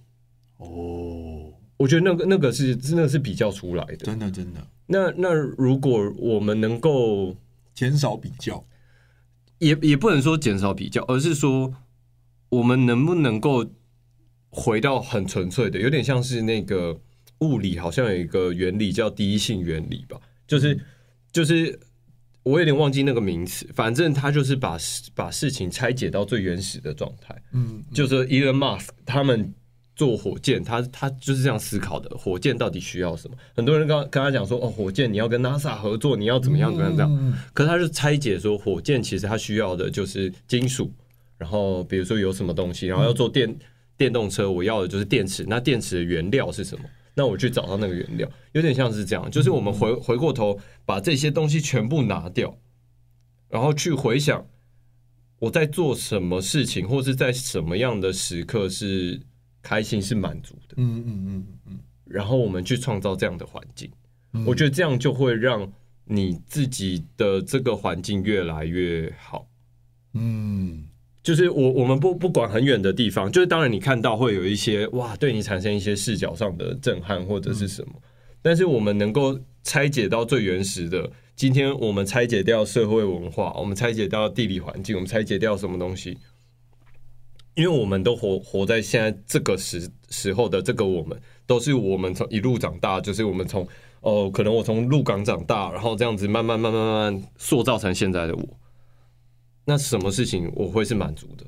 [0.57, 4.65] 哦，我觉得那个那个是真的是比较出来的，真的真的。
[4.85, 7.35] 那那如果我们能够
[7.73, 8.63] 减少比较，
[9.57, 11.73] 也也不能说减少比较，而是说
[12.49, 13.65] 我们能不能够
[14.49, 17.01] 回到很纯粹的，有点像是那个。
[17.41, 20.17] 物理好像有一个原理叫第一性原理吧，
[20.47, 20.79] 就是
[21.31, 21.77] 就是
[22.43, 24.77] 我有点忘记那个名词，反正他就是把
[25.13, 27.35] 把事情拆解到最原始的状态。
[27.53, 29.53] 嗯，就是 Elon Musk 他们
[29.95, 33.35] 做火箭，他他就是这样思考的：火箭到底需要什么？
[33.55, 37.37] 很多人刚跟他讲说，哦，火箭你要跟 NASA 合作，你要怎么样怎么样这样。
[37.53, 40.91] 可是他是拆解说，火箭其实它需要的就是金属，
[41.37, 43.55] 然后比如说有什么东西，然后要做电
[43.97, 46.85] 电动车，我要的就是电池，那电池的原料是什么？
[47.13, 52.57] 那我去找到那个原料，有点像是这样，就是我们回回过头把这些东西全部拿掉，
[53.49, 54.45] 然后去回想
[55.39, 59.19] 我在做什么事情，或是在什么样的时刻是
[59.61, 60.75] 开心、是满足的。
[60.77, 61.79] 嗯嗯嗯嗯。
[62.05, 63.91] 然后我们去创造这样的环境，
[64.45, 65.71] 我觉得这样就会让
[66.05, 69.47] 你自己的这个环境越来越好。
[70.13, 70.87] 嗯。
[71.23, 77.93] 就是我我们不不管很远的地方，就是当然你看到会有一些哇，对你产生一些视角上的震撼或者是什么，
[78.41, 86.17] 但是我们能够拆解到最原始的，今天我们拆解掉社会文化，我们拆解掉地理环境，我们拆解掉什么东西？
[87.53, 93.67] 因为我们都活活在现在这个时时候的这个我们都是我们从一路长大，就是我们从
[93.99, 98.57] 哦，可能我从鹿港长大，然后这样子慢慢慢慢慢慢塑造成现在的我。
[99.65, 101.45] 那什么事情我会是满足的？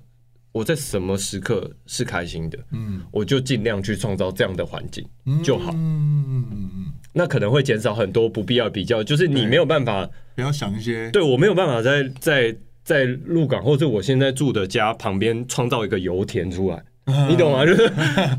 [0.52, 2.60] 我在什么时刻是开心的？
[2.74, 5.04] 嗯，我就尽量去创造这样的环境
[5.44, 5.72] 就好。
[5.74, 16.84] 嗯嗯嗯，那可能会减少很多不必要比较，就是你没有办法不要想一些，对我没有办法在在在鹿港或者我现在住的家旁边创造一个油田出来，
[17.28, 17.66] 你懂吗？
[17.66, 17.92] 就是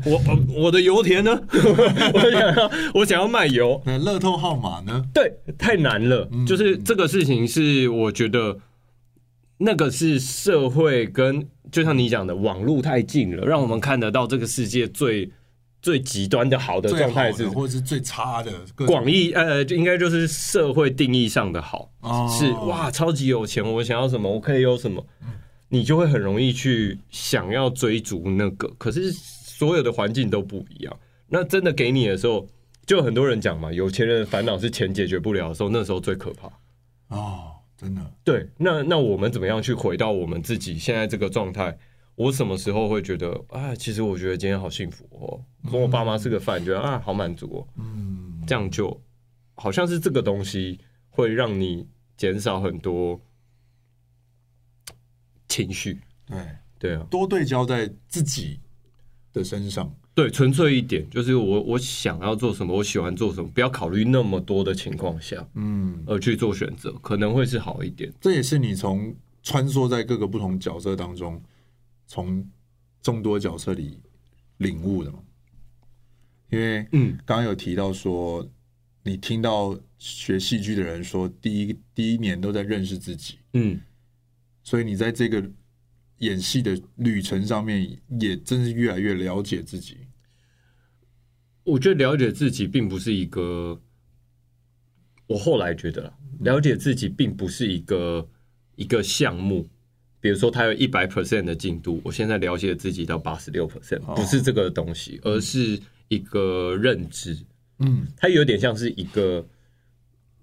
[0.05, 0.21] 我
[0.55, 5.03] 我的油田呢， 我想要我想要卖油，那乐透号码呢？
[5.13, 6.29] 对，太难了。
[6.47, 8.57] 就是这个事情是我觉得。
[9.57, 15.31] 那个是社会跟就像你讲的网络太近了，让我们看得到这个世界最
[15.81, 18.51] 最极端的好的状态是，或者是最差的
[18.87, 25.05] 广义呃，就应该就是社会定义上的好，哦、是哇，超级有钱，我想要什么，我可以有什么，
[25.69, 28.67] 你就会很容易去想要追逐那个。
[28.77, 30.99] 可是所有的环境都不一样，
[31.29, 32.47] 那真的给你的时候，
[32.85, 36.47] 就很多人讲嘛，有钱人的烦恼是钱解决不了的时候，那时候最可怕
[37.15, 37.54] 哦。
[37.77, 41.77] 真的对，那那我们怎么样去回到我们自己现在这个状态？
[42.15, 43.75] 我什么时候会觉得啊？
[43.75, 47.67] 其实我觉得今天好幸福哦，跟我爸妈吃个饭，觉得啊好满足哦。
[47.77, 49.01] 嗯，这样就
[49.55, 53.19] 好像是这个东西会让你减少很多
[55.49, 55.99] 情绪。
[56.25, 56.37] 对
[56.79, 58.61] 对啊，多对焦在自己
[59.33, 59.93] 的身上。
[60.15, 68.09] 对，纯粹一点，就是我我想要做什么，我喜欢做什么，不要考虑那么多的情况下，嗯，而去做选择，可能会是好一点。
[68.21, 69.13] 这也是你从
[69.43, 71.43] 穿梭在各个不同角色当中，
[72.07, 72.49] 从
[73.01, 73.99] 众多角色里
[74.57, 75.19] 领悟的嘛。
[76.49, 78.47] 因为，嗯，刚刚有提到说，
[79.03, 83.81] 你听到学戏剧的人说，第一第一年都在认识自己，嗯，
[84.63, 85.43] 所以你在这个。
[86.19, 89.97] 演戏的旅程上面，也真是越来越了解自己。
[91.65, 93.81] 我觉得了解自己并不是一个，
[95.27, 98.27] 我后来觉得了解自己并不是一个
[98.77, 99.67] 一个项目。
[100.21, 107.37] 比如说，它有一百 percent 的进度，我现在了解自己到八十六 percent，不是这个东西，而是一个认知。
[107.77, 109.45] 嗯，它有点像是一个，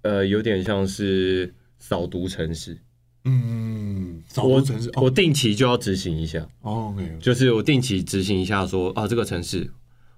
[0.03, 2.79] 呃，有点像是扫毒城市。
[3.25, 6.49] 嗯，扫毒城市我定期就要执行一下。
[6.61, 9.68] 哦，OK，就是我定期执行一下，说啊，这个程式，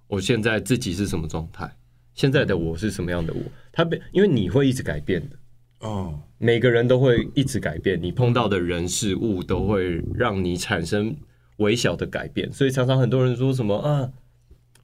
[0.07, 1.71] 我现在自己是什么状态？
[2.15, 3.41] 现在的我是什么样的我？
[3.73, 5.37] 他被，因为你会一直改变的。
[5.81, 11.15] 哦，每个人都会一直改变，你碰到的人事物都会让你产生
[11.57, 12.53] 微小的改变。
[12.53, 14.11] 所以常常很多人说什么啊，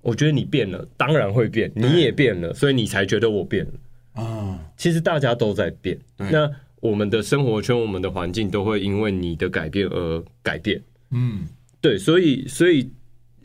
[0.02, 4.22] 我觉得你变了，当然会变，你也变了，所以你才觉得我变了。
[4.22, 5.98] 啊，其实大家都在变。
[6.16, 6.50] 那。
[6.80, 10.82] 我们的生活圈、我们的环境都会因为你的改变而改变。
[11.10, 11.46] 嗯，
[11.78, 12.90] 对，所以所以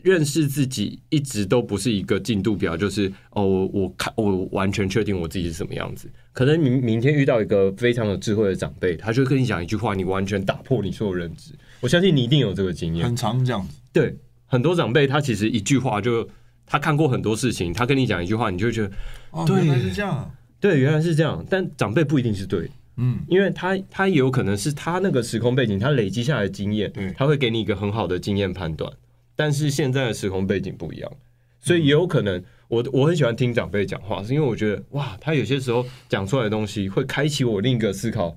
[0.06, 6.08] 认识自己一直都不是一个进度表，就是哦，我我看我完全确定我自己是什么样子。
[6.32, 11.50] 可能明明天遇到一个非常有智慧的长辈，他就跟你讲一句话，你完全打破你所有认知。
[11.80, 13.74] 我相信你一定有这个经验，很常这样子。
[13.92, 16.28] 对，很多长辈他其实一句话就
[16.64, 18.92] 他看过很多事情，他跟你讲一句话，你就会觉得
[19.32, 20.30] 哦，原来是这样。
[20.60, 21.44] 对，原来是这样。
[21.50, 22.70] 但长辈不一定是对。
[22.98, 28.90] 嗯，因为他他也有可能是他那个时空背景，他累积下来的经验，对，他会给你一个很好的经验判断。
[29.36, 31.12] 但是现在的时空背景不一样，
[31.60, 38.36] 所以也有可能我我很喜欢听长辈讲话，是因为我觉得哇，他有些时候讲出来的东西会开启我另一个思考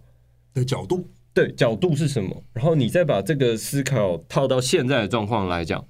[0.53, 1.07] 的角度。
[1.33, 2.43] 对，角度是什么？
[2.53, 5.83] 然后你再把这个思考套到现在的状况来讲，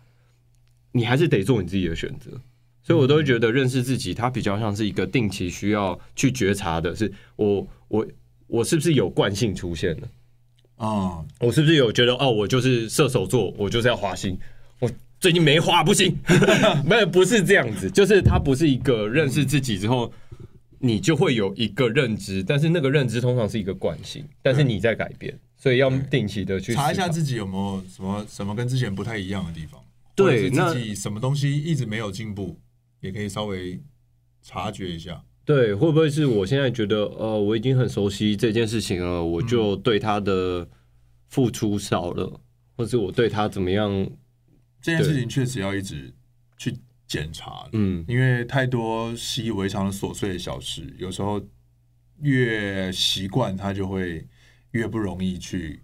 [0.92, 2.32] 你还是得做你自己的选择。
[2.82, 8.08] 所以我都会觉得认识自己，它比较像是一个定期需要去觉察的，是我我。
[8.52, 10.08] 我是不是有惯性出现了
[10.78, 11.24] 啊？
[11.40, 14.40] 我是不是有觉得哦，我就是射手座，我就是要花心，我
[15.20, 16.18] 最近没花不行，
[16.86, 20.12] 没有不是这样子，就是它不是一个认识自己之后，
[20.80, 29.82] 你就会有一个认知，但是那个认知通常是一个惯性，但是你在改变，所以要定期的去查一下自己有没有什么什么跟之前不太一样的地方，
[30.16, 32.58] 对，自己什么东西一直没有进步，
[33.02, 33.78] 也可以稍微
[34.42, 35.22] 察觉一下。
[35.44, 40.66] 对，会不会是我现在觉得，呃，我已经很熟悉这件事情了，我就对他的
[41.28, 42.40] 付出少了，嗯、
[42.78, 44.10] 或是我对他怎么样？
[44.82, 46.14] 这件事情确实要一直
[46.58, 46.78] 去
[47.08, 51.42] 检查，嗯，因为太多习以为常的琐碎的小事，有时候
[52.22, 54.28] 越习惯，它就会
[54.72, 55.84] 越不容易去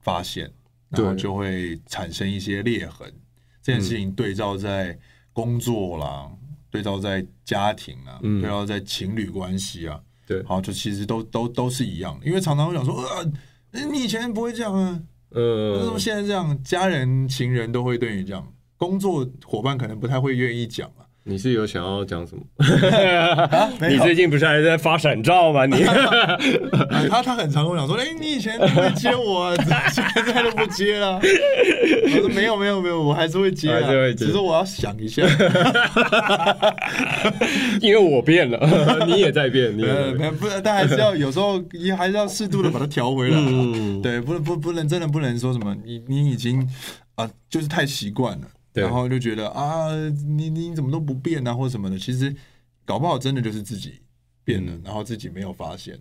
[0.00, 0.52] 发现，
[0.90, 3.08] 然后就会产生一些裂痕。
[3.08, 3.16] 对
[3.62, 4.98] 这件事情对照在
[5.32, 6.28] 工作啦。
[6.30, 13.32] 嗯对照在家庭啊，对照在情侣关系啊，对，好，就其实都都都是一样的，因为常常会想说，呃，
[13.70, 16.62] 你以前不会这样啊，呃，为什么现在这样？
[16.62, 22.42] 家人、情人都会对你这样，工作伙伴可能不太会愿意讲啊，你是有想要讲什么？
[23.90, 25.66] 你最近不是还在发闪照吗？
[25.66, 25.82] 你
[27.10, 29.56] 他他很常跟我讲说，哎、欸，你以前都会接我，啊，
[29.90, 31.20] 现在都不接了。
[31.20, 35.24] 我说没有没有没有，我还是会接，还是会接，只是我要想一下，
[37.80, 39.82] 因为我变了，你也在变，你
[40.38, 43.36] 不，但还是要有时候也还是要适度的把它调回来。
[43.36, 46.64] 嗯、对，不能不不能真的不能说什么，你你已经
[47.16, 48.46] 啊，就是太习惯了。
[48.82, 49.88] 然后就觉得啊，
[50.26, 51.98] 你你怎么都不变啊，或什么的。
[51.98, 52.34] 其实
[52.84, 54.00] 搞不好真的就是自己
[54.44, 55.98] 变了，嗯、然后自己没有发现。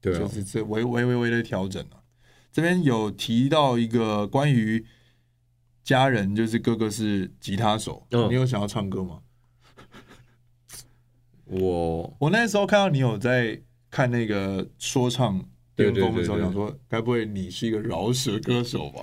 [0.00, 2.02] 对、啊，就是这微微微微的调整啊。
[2.52, 4.84] 这边有提到一个关于
[5.82, 9.20] 家人，就是哥哥是吉他手，哦、你有想要唱歌吗？
[11.46, 15.44] 我我那时候看到你有在看那个说唱。
[15.76, 19.00] 巅峰的时候想说，该不会你是一个饶舌歌手吧？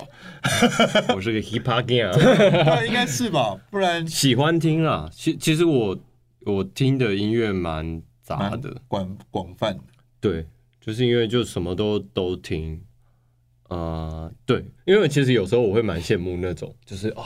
[1.14, 2.08] 我是个 hip hop guy，
[2.64, 3.54] 那应该是吧？
[3.70, 5.08] 不然喜欢听啊。
[5.12, 5.98] 其其实我
[6.46, 9.82] 我听的音乐蛮杂的，广广泛的。
[10.20, 10.46] 对，
[10.80, 12.80] 就是因为就什么都都听。
[13.68, 17.24] 呃，对，因为其实有时候我会蛮羡慕那种，就是哦，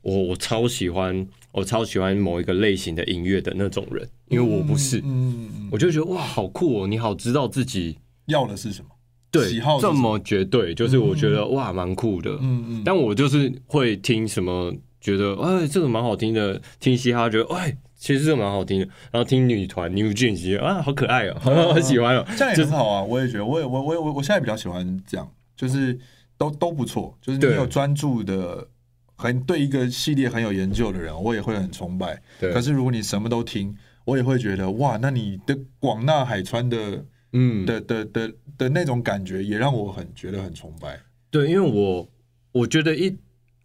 [0.00, 7.98] 我我超喜欢，我超喜欢某一个类型的音乐的那种人，因为我不是，嗯，我就觉得哇，好酷哦，你好，知道自己。
[8.28, 8.88] 要的是什么？
[9.30, 12.30] 对，喜好这么绝对，就是我觉得、嗯、哇，蛮酷的。
[12.40, 12.82] 嗯嗯。
[12.82, 14.72] 但我就是会听什么，
[15.02, 16.58] 觉得哎，这个蛮好听的。
[16.80, 18.86] 听嘻哈，觉得哎，其实这个蛮好听的。
[19.10, 22.24] 然后听女团 New Jeans，觉得啊，好可爱哦，很、嗯、喜欢哦。
[22.38, 25.98] 这样也很好啊，我也觉得，我也我我我我现在比较喜欢这样，就是
[26.38, 27.14] 都都不错。
[27.20, 28.66] 就是你有专注的，
[29.14, 32.18] 很对一个系列很有研究的人，我也会很崇拜。
[32.40, 32.50] 对。
[32.54, 33.76] 可是如果你什么都听，
[34.06, 37.04] 我也会觉得哇，那你的广纳海川的。
[37.32, 40.98] 嗯的的的的那种感觉也让我很觉得很崇拜。
[41.30, 42.08] 对，因为我
[42.52, 43.14] 我觉得一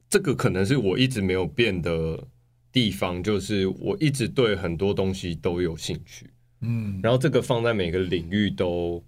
[0.10, 2.28] 这个可能是我一直没有变的
[2.74, 6.30] 地方，就是我一直对很多东西都有兴趣。
[6.60, 9.02] 嗯，然后这个放在每个领域都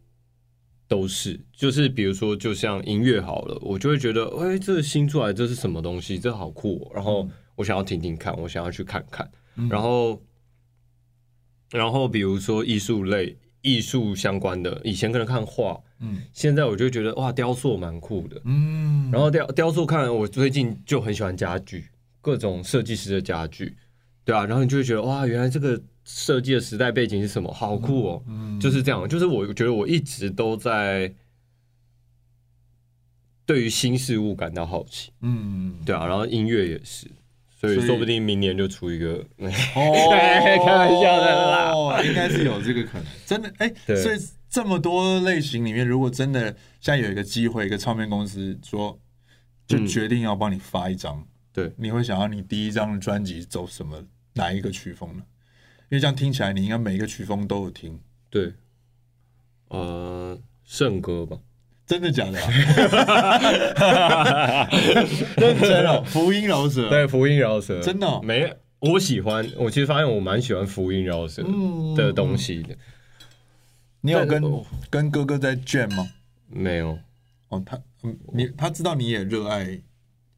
[0.87, 6.17] 都是，就是比如说就像音乐好了，我就会觉得，哎，这个新出来这是什么东西？
[6.17, 6.91] 这好酷哦！
[6.95, 9.29] 然后我想要听听看，我想要去看看。
[9.55, 10.21] 嗯，然后
[11.71, 13.37] 然后比如说艺术类。
[13.65, 21.85] 艺术相关的，以前可能看画，嗯，现在我就觉得哇，雕塑蛮酷的，嗯，然后雕雕塑看，我最近就很喜欢家具，
[22.21, 23.75] 各种设计师的家具，
[24.23, 31.11] 对啊，然后你就会觉得哇，原来这个设计的时代背景是什么，好酷哦，嗯，就是这样，就是我觉得我一直都在
[33.47, 37.07] 对于新事物感到好奇，嗯，对啊，然后音乐也是。
[37.73, 39.25] 所以说不定明年就出一个。
[39.39, 44.17] 哦， 开玩笑的啦，哦，应该是有这个可能，真的哎，欸、所以
[44.49, 46.45] 这么多类型里面，如果真的
[46.79, 48.99] 现在有一个机会，一个唱片公司说
[49.67, 54.03] 就决定要帮你发一张，对，你会想要你第一张专辑走什么
[54.33, 55.23] 哪一个曲风呢？
[55.89, 57.99] 因为这样听起来，你应该每一个曲风都有听，
[58.29, 58.53] 对，
[59.67, 61.37] 呃，圣歌吧。
[61.85, 62.39] 真的假的？
[65.37, 68.51] 认 真哦，福音饶舌，对，福音饶舌，真的、哦、没？
[68.79, 71.43] 我喜欢，我其实发现我蛮喜欢福音饶舌
[71.95, 72.75] 的东西的。
[74.01, 74.43] 你有跟
[74.89, 76.07] 跟哥哥在 jam 吗？
[76.49, 76.97] 没有。
[77.49, 77.79] 哦，他，
[78.33, 79.79] 你他知道你也热爱，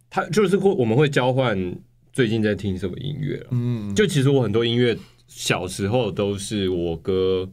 [0.10, 1.76] 他就是会我们会交换
[2.12, 3.46] 最近在听什么音乐。
[3.52, 7.50] 嗯，就其实我很多音乐小时候都是我哥。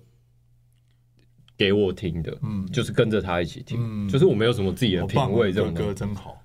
[1.57, 6.43] 给我听的，嗯，就是跟着他一起听，嗯、就是我没有什么自己的品味，这种歌真好，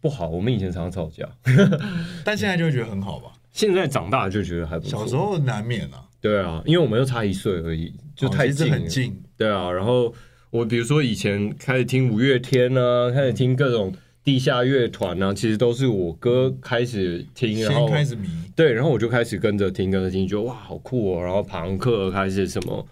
[0.00, 0.28] 不好。
[0.28, 1.28] 我们以前常常吵架，
[2.24, 3.32] 但现在就觉得很好吧。
[3.52, 5.00] 现在长大就觉得还不错。
[5.00, 9.22] 小时候难免啊，对啊，因为我们又差一岁而已，就太近，很近。
[9.36, 10.12] 对啊，然后
[10.50, 13.94] 我比如说以前开始听五月天啊，开始听各种
[14.24, 21.22] 地下乐团啊，其实都是我哥开始听，然后开始迷，对，然后我就开始跟着听，跟着听，觉得哇，好酷哦。
[21.22, 22.84] 然后朋克开始什么。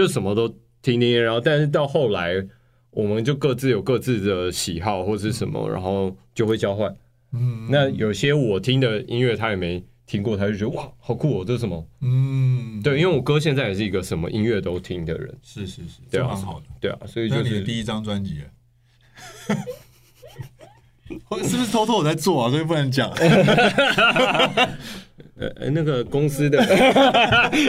[0.00, 0.48] 就什么都
[0.80, 2.42] 听听，然后但是到后来，
[2.90, 6.90] 我们就各自有各自的喜好或是什么，然后就会交换。
[7.34, 11.86] 嗯，那有些我听的音乐他也没听过，他就觉得哇，好酷哦，这是什么？
[12.00, 15.38] 嗯，对，因为我哥现在也是一个什么音乐都听的人。
[15.42, 16.66] 是是是，对啊，蛮好的。
[16.80, 18.40] 对啊，所以就是你的第一张专辑。
[21.42, 22.50] 是不是偷偷我在做啊？
[22.50, 23.12] 所以不能讲。
[25.40, 26.62] 呃，那个公司的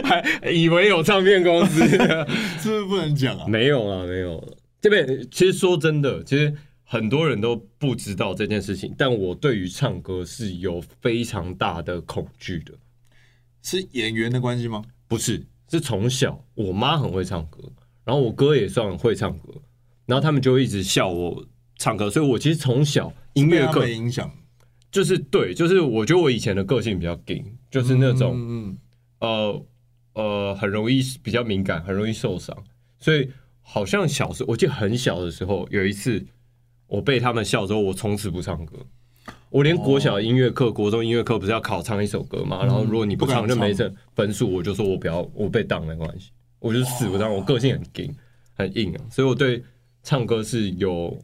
[0.04, 1.80] 还以为有唱片公司，
[2.60, 3.46] 是不是不能讲啊？
[3.48, 4.56] 没有啊，没有。
[4.80, 6.52] 这边其实说真的，其实
[6.84, 12.74] 很多人都不知道这件事情，但我对于唱歌是有非常大的恐惧的。
[13.62, 14.82] 是演员的关系吗？
[15.08, 17.60] 不是，是从小我妈很会唱歌，
[18.04, 19.54] 然后我哥也算会唱歌，
[20.04, 21.46] 然后他们就一直笑我
[21.78, 24.30] 唱歌，所以我其实从小音乐课影响。
[24.92, 28.78] 就是对，就是我觉得我以前的个性比较硬，就是那种嗯
[29.18, 29.66] 呃
[30.12, 32.56] 呃很容易比较敏感，很容易受伤，
[33.00, 33.28] 所以
[33.62, 36.24] 好像小时候我记得很小的时候有一次
[36.86, 38.76] 我被他们笑之后，我从此不唱歌。
[39.50, 42.64] 我连国小音乐课、哦、国中音乐课不是要考唱一首歌嘛？
[42.64, 47.32] 然后如果你不唱就没这分数，我就说我不要，我被当没关系，我就死不唱。
[47.32, 48.14] 我个性很硬，
[48.54, 49.62] 很硬啊，所以我对
[50.02, 51.22] 唱歌是有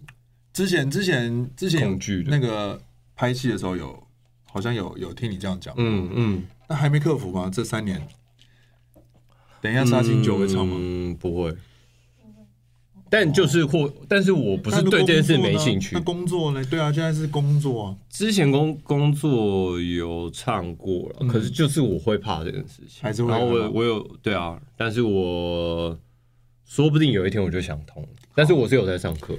[0.52, 2.30] 之前之前之前恐惧的。
[2.30, 2.80] 那个
[3.18, 4.00] 拍戏的时候有
[4.44, 7.50] 好像有有听你这样讲，嗯嗯，那还没克服吗？
[7.52, 8.00] 这三年，
[9.60, 10.76] 等一下杀青酒会唱吗？
[10.78, 11.52] 嗯，不会。
[13.10, 15.96] 但就是或，但是我不是对这件事没兴趣。
[15.96, 16.64] 那工作呢？
[16.66, 17.96] 对啊，现在是工作啊。
[18.08, 23.30] 之前工工作有唱过了，嗯，可是就是我会怕这件事情，还是会。
[23.32, 25.98] 然后我我有对啊，但是我
[26.66, 28.06] 说不定有一天我就想通。
[28.34, 29.34] 但是我是有在上课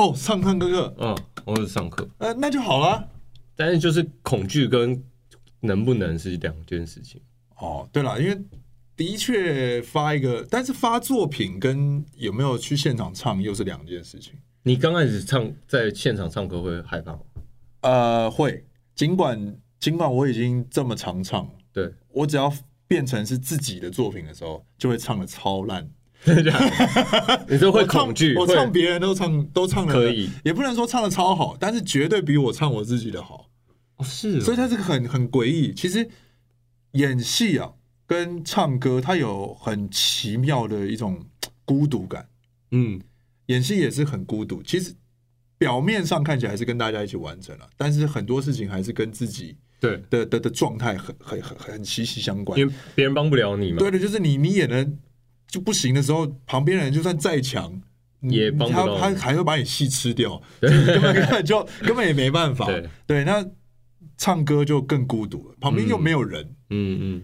[0.00, 3.06] 哦，上唱歌课，嗯，我是上课，呃，那就好了。
[3.54, 5.04] 但是就是恐惧跟
[5.60, 7.20] 能不能是两件事情。
[7.56, 8.40] 哦，对了，因为。
[8.96, 14.34] 的确发一个，但是发作品跟有没有去现场唱又是两件事情。
[14.62, 17.20] 你刚开始唱在现场唱歌会害怕吗？
[17.80, 18.62] 呃，会。
[18.94, 22.52] 尽管尽管我已经这么常唱，对，我只要
[22.86, 25.88] 变成是自己的作品的时候，就会唱的超烂。
[27.48, 28.36] 你说会恐惧？
[28.36, 33.48] 我唱别人都唱都唱的可以，也不能说唱的超好，但是绝对比我唱我自己的好。
[33.96, 35.72] 哦，是哦，所以它这个很很诡异。
[35.74, 36.08] 其实
[36.92, 37.72] 演戏啊。
[38.06, 41.24] 跟唱歌，它有很奇妙的一种
[41.64, 42.26] 孤独感。
[42.72, 43.00] 嗯，
[43.46, 44.60] 演戏也是很孤独。
[44.64, 44.92] 其实
[45.56, 52.58] 表面上看起来是跟大家一起完成了，但是很多事情还是跟自己对的的的状态很很很很息息相关。
[52.58, 53.78] 因为别人帮不了你嘛。
[53.78, 54.84] 对的，就是你你演的
[55.50, 57.80] 就不行的时候，旁边人就算再强，
[58.20, 60.70] 也帮他，他还会把你戏吃掉，根
[61.02, 62.66] 本 根本就根本也没办法。
[62.66, 63.44] 对对，那
[64.16, 66.44] 唱歌就更孤独了，旁边又没有人。
[66.70, 67.16] 嗯嗯。
[67.16, 67.22] 嗯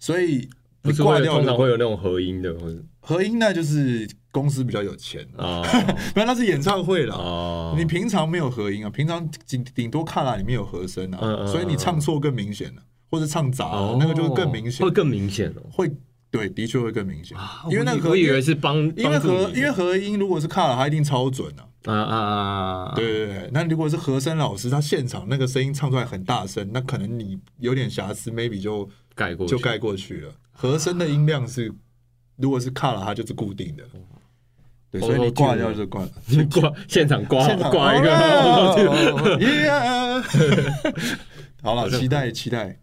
[0.00, 0.48] 所以
[0.80, 5.60] 不是会通常会有那种合音的，或者合音那就是公司比较有钱啊，
[6.14, 7.74] 不然那是演唱会了啊。
[7.76, 13.64] 你平常没有合音啊，平常顶顶多卡拉里面有和声啊，所以你唱错更明显了，或者唱杂
[13.98, 15.62] 那个就更明显，会更明显了。
[15.68, 15.90] 会，
[16.30, 17.36] 对，的确会更明显，
[17.70, 22.94] 因为那个我以为是帮，因为和因为合音如果是卡了，他一定超准啊啊啊啊！
[22.94, 28.88] 对对对，那如果是和声老师，他现场那个声音唱出来很大声，那可能你有点瑕疵，maybe 就。
[29.18, 30.32] 盖过就盖过去了。
[30.52, 31.72] 和声的音量是，
[32.36, 33.82] 如果是卡了，它就是固定的。
[34.92, 36.08] 对，所以你挂掉就挂了。
[36.26, 38.14] 你挂现场挂挂一个。
[41.60, 42.78] 好了，期待期待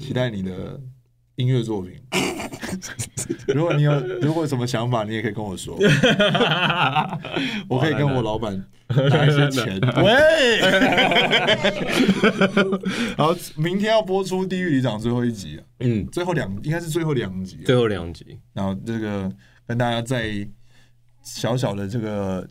[0.00, 0.80] 期待你的
[1.40, 1.92] 音乐作品。
[3.48, 5.76] 如果你有如果有什么想法，你也可以跟我说。
[7.68, 8.64] 我可以跟我老板。
[8.90, 10.58] 拿一些钱，喂！
[13.16, 18.36] 然后明天要播出《地狱里长》最后一集啊，嗯，最后两应该是最后两集，最后两集。
[18.52, 19.30] 然后这个
[19.64, 20.44] 跟大家再
[21.22, 22.44] 小小的这个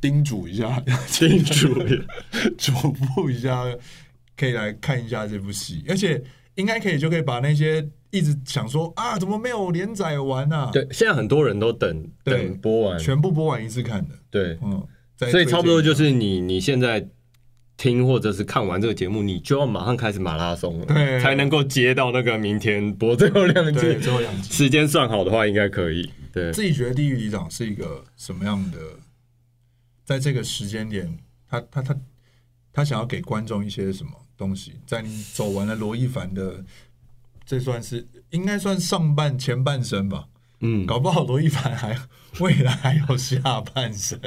[0.00, 1.72] 叮嘱一下，叮嘱
[2.56, 3.62] 嘱咐一下，
[4.36, 6.20] 可以来看一下这部戏，而且
[6.58, 10.70] 应该可以就可以把那些一直想说啊，怎么没有连载完啊？
[10.72, 14.86] 对，现在很多人都等等播完，全部播完一次看的，对，嗯。
[15.30, 17.08] 所以差不多就是你你现在
[17.76, 23.94] 听或者是看完这个节目，你就要马上开始马拉松了，对，才能够接到那个明天播最后两集。
[24.00, 26.08] 最后两集时间算好的话，应该可以。
[26.32, 28.78] 对，自己觉得《地狱里长》是一个什么样的？
[30.04, 31.96] 在这个时间点，他他他
[32.72, 34.72] 他想要给观众一些什么东西？
[34.86, 36.64] 在你走完了罗一凡的，
[37.44, 40.28] 这算是应该算上半前半生吧？
[40.60, 41.98] 嗯，搞不好罗一凡还
[42.40, 44.18] 未来还有下半生。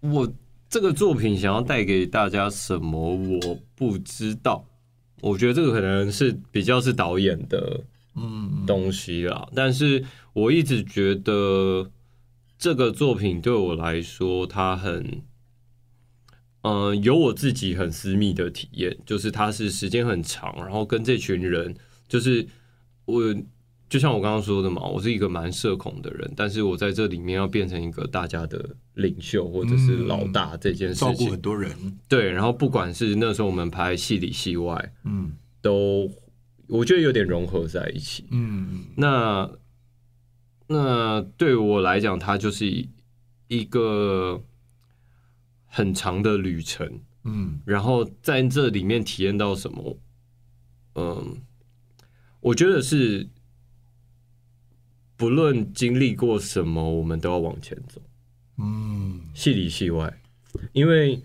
[0.00, 0.32] 我
[0.68, 3.16] 这个作品想要带给大家什么？
[3.16, 4.64] 我不知道。
[5.22, 7.82] 我觉得这个可能是比较是导演的
[8.14, 9.48] 嗯东西啦。
[9.54, 11.90] 但是我一直觉得
[12.58, 15.22] 这个作品对我来说，它很
[16.66, 21.74] 嗯有我自己很私密的体验，就是它是时间很长，然后跟这群人，
[22.08, 22.46] 就是
[23.04, 23.22] 我。
[23.88, 31.70] 就像我刚刚说的嘛，我是一个蛮社恐的人，但是我在这里面要变成一个大家的领袖或者是老大这件事情，照顾很多人，
[32.08, 32.28] 对。
[32.28, 35.30] 然后不管是那时候我们拍戏里戏外，嗯，
[35.62, 36.10] 都
[36.66, 38.86] 我觉得有点融合在一起，嗯。
[38.96, 39.48] 那
[40.66, 42.66] 那对我来讲，它就是
[43.46, 44.42] 一个
[45.76, 47.60] 很长的旅程，嗯。
[47.64, 49.98] 然后在这里面体验到什么？
[50.94, 51.36] 嗯，
[52.40, 53.28] 我觉得是。
[55.18, 58.02] 不论经历过什么，我们都要往前走。
[58.58, 60.12] 嗯，戏里戏外，
[60.74, 61.18] 因为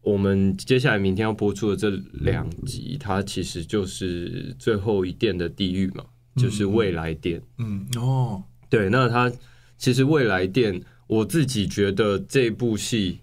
[0.00, 1.88] 我们接下来明天要播出的这
[2.24, 6.04] 两集，它其实就是最后一殿的地狱嘛，
[6.34, 7.40] 就是未来殿。
[7.58, 9.32] 嗯，哦，对，那它
[9.78, 13.20] 其实未来殿，我自己觉得这部戏，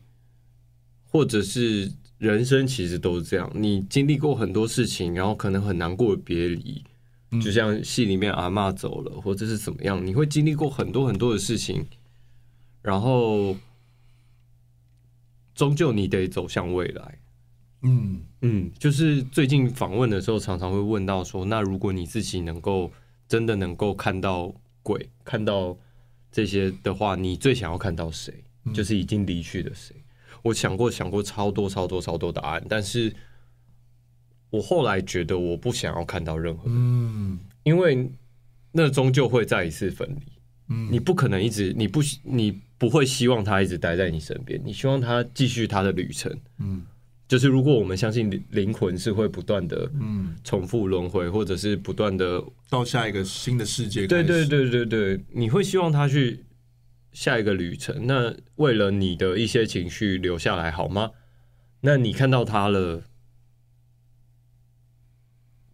[1.13, 3.49] 或者是人生，其实都是这样。
[3.55, 6.83] 你经历过很多事情，然后可能很难过的别离，
[7.39, 11.85] 就像戏里面阿嬷走了，或者是怎么样，你会经历过很多很多的事情，
[12.81, 13.55] 然后。
[15.55, 17.19] 终究你得走向未来，
[17.83, 22.91] 嗯嗯，就是最近访问的时候，常常会问到说，那如果你自己能够
[23.27, 24.51] 真的能够看到
[24.81, 25.77] 鬼，看到
[26.31, 28.33] 这些的话，你最想要看到谁？
[28.73, 29.95] 就是已经离去的谁？
[30.43, 33.11] 我想过想过超多超多超多答案，但是
[34.51, 38.11] 我后来觉得我不想要看到任何人，嗯，因为
[38.71, 40.21] 那终究会再一次分离。
[40.69, 46.31] 嗯，你不可能一直，你不，你不会希望他一直待在你身边，你希望他继续他的旅程。
[46.59, 46.83] 嗯，
[47.27, 54.07] 就是如果我们相信灵魂是会不断的，嗯，重复轮回，或者是不断的到下一个新的世界。
[54.07, 56.39] 对对对对对，你会希望他去
[57.13, 58.05] 下一个旅程。
[58.05, 61.11] 那为了你的一些情绪留下来好吗？
[61.81, 63.03] 那你看到他了，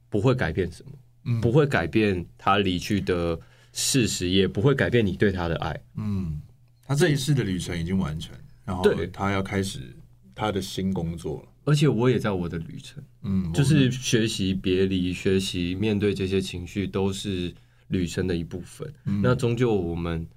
[0.10, 0.92] 不会改变什么，
[1.26, 3.40] 嗯，不会改变他离去的。
[3.72, 5.80] 事实也不会改变你对他的爱。
[5.96, 6.42] 嗯，
[6.88, 8.36] 他这一世的旅程已经完成，
[8.66, 8.84] 然后
[9.14, 9.96] 他要开始
[10.34, 11.50] 他的新工作了。
[11.66, 17.54] 而且我也在我的旅程，嗯，就是学习别离，学习面对这些情绪，都是
[17.90, 18.92] 旅程的一部分。
[19.06, 20.28] 嗯，那终究我们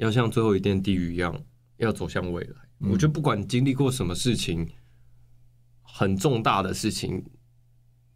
[0.00, 1.38] 要像最后一殿地狱一样，
[1.76, 2.56] 要走向未来。
[2.80, 4.66] 嗯，我觉得不管经历过什么事情，
[5.82, 7.22] 很重大的事情，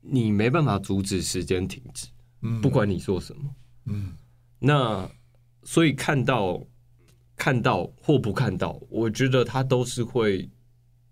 [0.01, 2.09] 你没办法阻止时间停止。
[2.41, 3.55] 嗯，不管你做什么，
[3.85, 4.17] 嗯。
[4.59, 5.07] 那
[5.63, 6.67] 所以看到
[7.37, 10.49] 看到或不看到，我觉得他都是会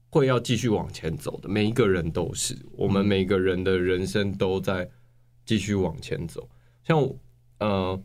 [0.09, 1.51] 会要继续往前走的。
[1.51, 4.91] 每一个人都是，我们每个人的人生都在
[5.45, 6.49] 继续往前走。
[6.83, 7.07] 像
[7.59, 8.03] 呃，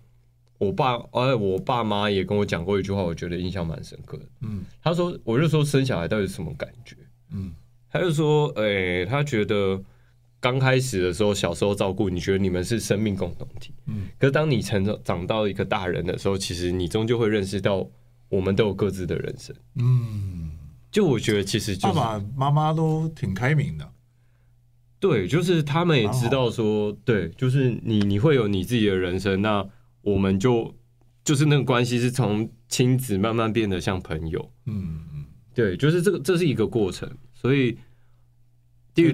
[0.58, 4.26] 我爸哎，我爸妈也跟我讲过一句话，我觉得印象蛮深刻的。
[4.42, 6.96] 嗯，他说，我就说生小孩到底是什么感觉？
[7.32, 7.54] 嗯，
[7.90, 9.82] 他就说，哎，他觉得。
[10.40, 13.74] 刚开始的时候，小时候照顾，你觉得你们是生命共同体。
[13.88, 17.90] 嗯，可是当你成长长到一个大人的时候，其实你终究会认识到，
[18.30, 19.56] 我们都有各自的人生。
[19.80, 20.52] 嗯，
[20.92, 23.92] 就我觉得其实就是爸爸妈妈都挺开明的。
[25.00, 29.68] 对，就是他们也知道说，对，就是你你会有你自己的人生，那
[30.02, 30.76] 我们就
[31.24, 34.52] 就是那个关系是从亲子慢慢变得像朋友。
[34.66, 37.78] 嗯嗯，对，就是这个这是一个过程，所以。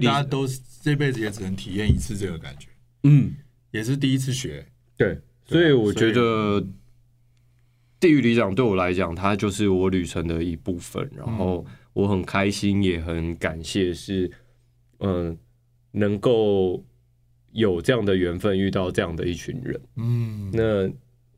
[0.00, 0.46] 家都
[0.80, 2.68] 这辈子也只能体验一次这个感觉，
[3.02, 3.34] 嗯，
[3.70, 4.66] 也是第一次学，
[4.96, 6.66] 对，所以我觉得
[8.00, 11.06] 地狱里长对我来讲，它就是我旅程的一部分。
[11.14, 14.30] 然后我很开心，也很感谢，是
[15.00, 15.36] 嗯，
[15.90, 16.82] 能够
[17.54, 20.90] 有这样的缘分遇到这样的一群人，嗯，那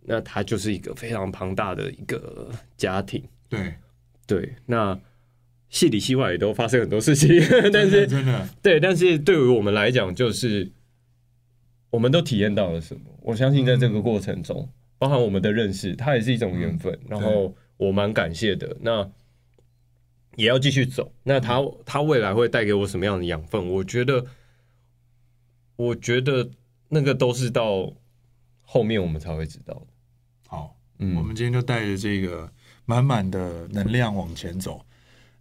[0.02, 3.72] 那他就是一个非常庞大的一个家庭，对
[4.26, 4.98] 对，那。
[5.68, 7.28] 戏里戏外也都发生很多事情，
[7.72, 10.70] 但是真的对，但是对于我们来讲，就是
[11.90, 13.00] 我们都体验到了什么？
[13.20, 16.96] 我相信在这个过程中，包含我们的认识，它也是一种缘分。
[17.08, 19.10] 然后我蛮感谢的，那
[20.36, 21.12] 也要继续走。
[21.24, 23.68] 那他他未来会带给我什么样的养分？
[23.68, 24.24] 我觉得，
[25.76, 26.48] 我觉得
[26.88, 27.92] 那个都是到
[28.62, 29.86] 后面我们才会知道的。
[30.48, 32.50] 好，嗯，我们今天就带着这个
[32.84, 34.80] 满满的能量往前走。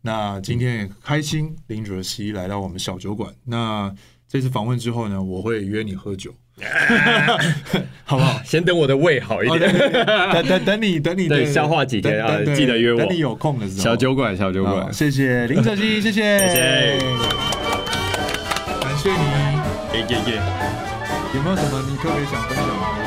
[0.01, 3.33] 那今天也开心，林哲熹来到我们小酒馆。
[3.45, 3.91] 那
[4.27, 6.31] 这次访问之后呢，我会约你喝酒，
[8.03, 8.39] 好不好？
[8.43, 9.71] 先等我的胃好一点，
[10.33, 12.97] 等等等你等你对消化几天啊，记得约我。
[12.99, 16.99] 等你有空的时候，小酒馆小酒馆，谢谢林哲熹，谢谢谢谢，
[18.81, 19.44] 感谢你，
[19.95, 20.41] 耶耶耶，
[21.33, 23.04] 有没有什么你特别想分享的？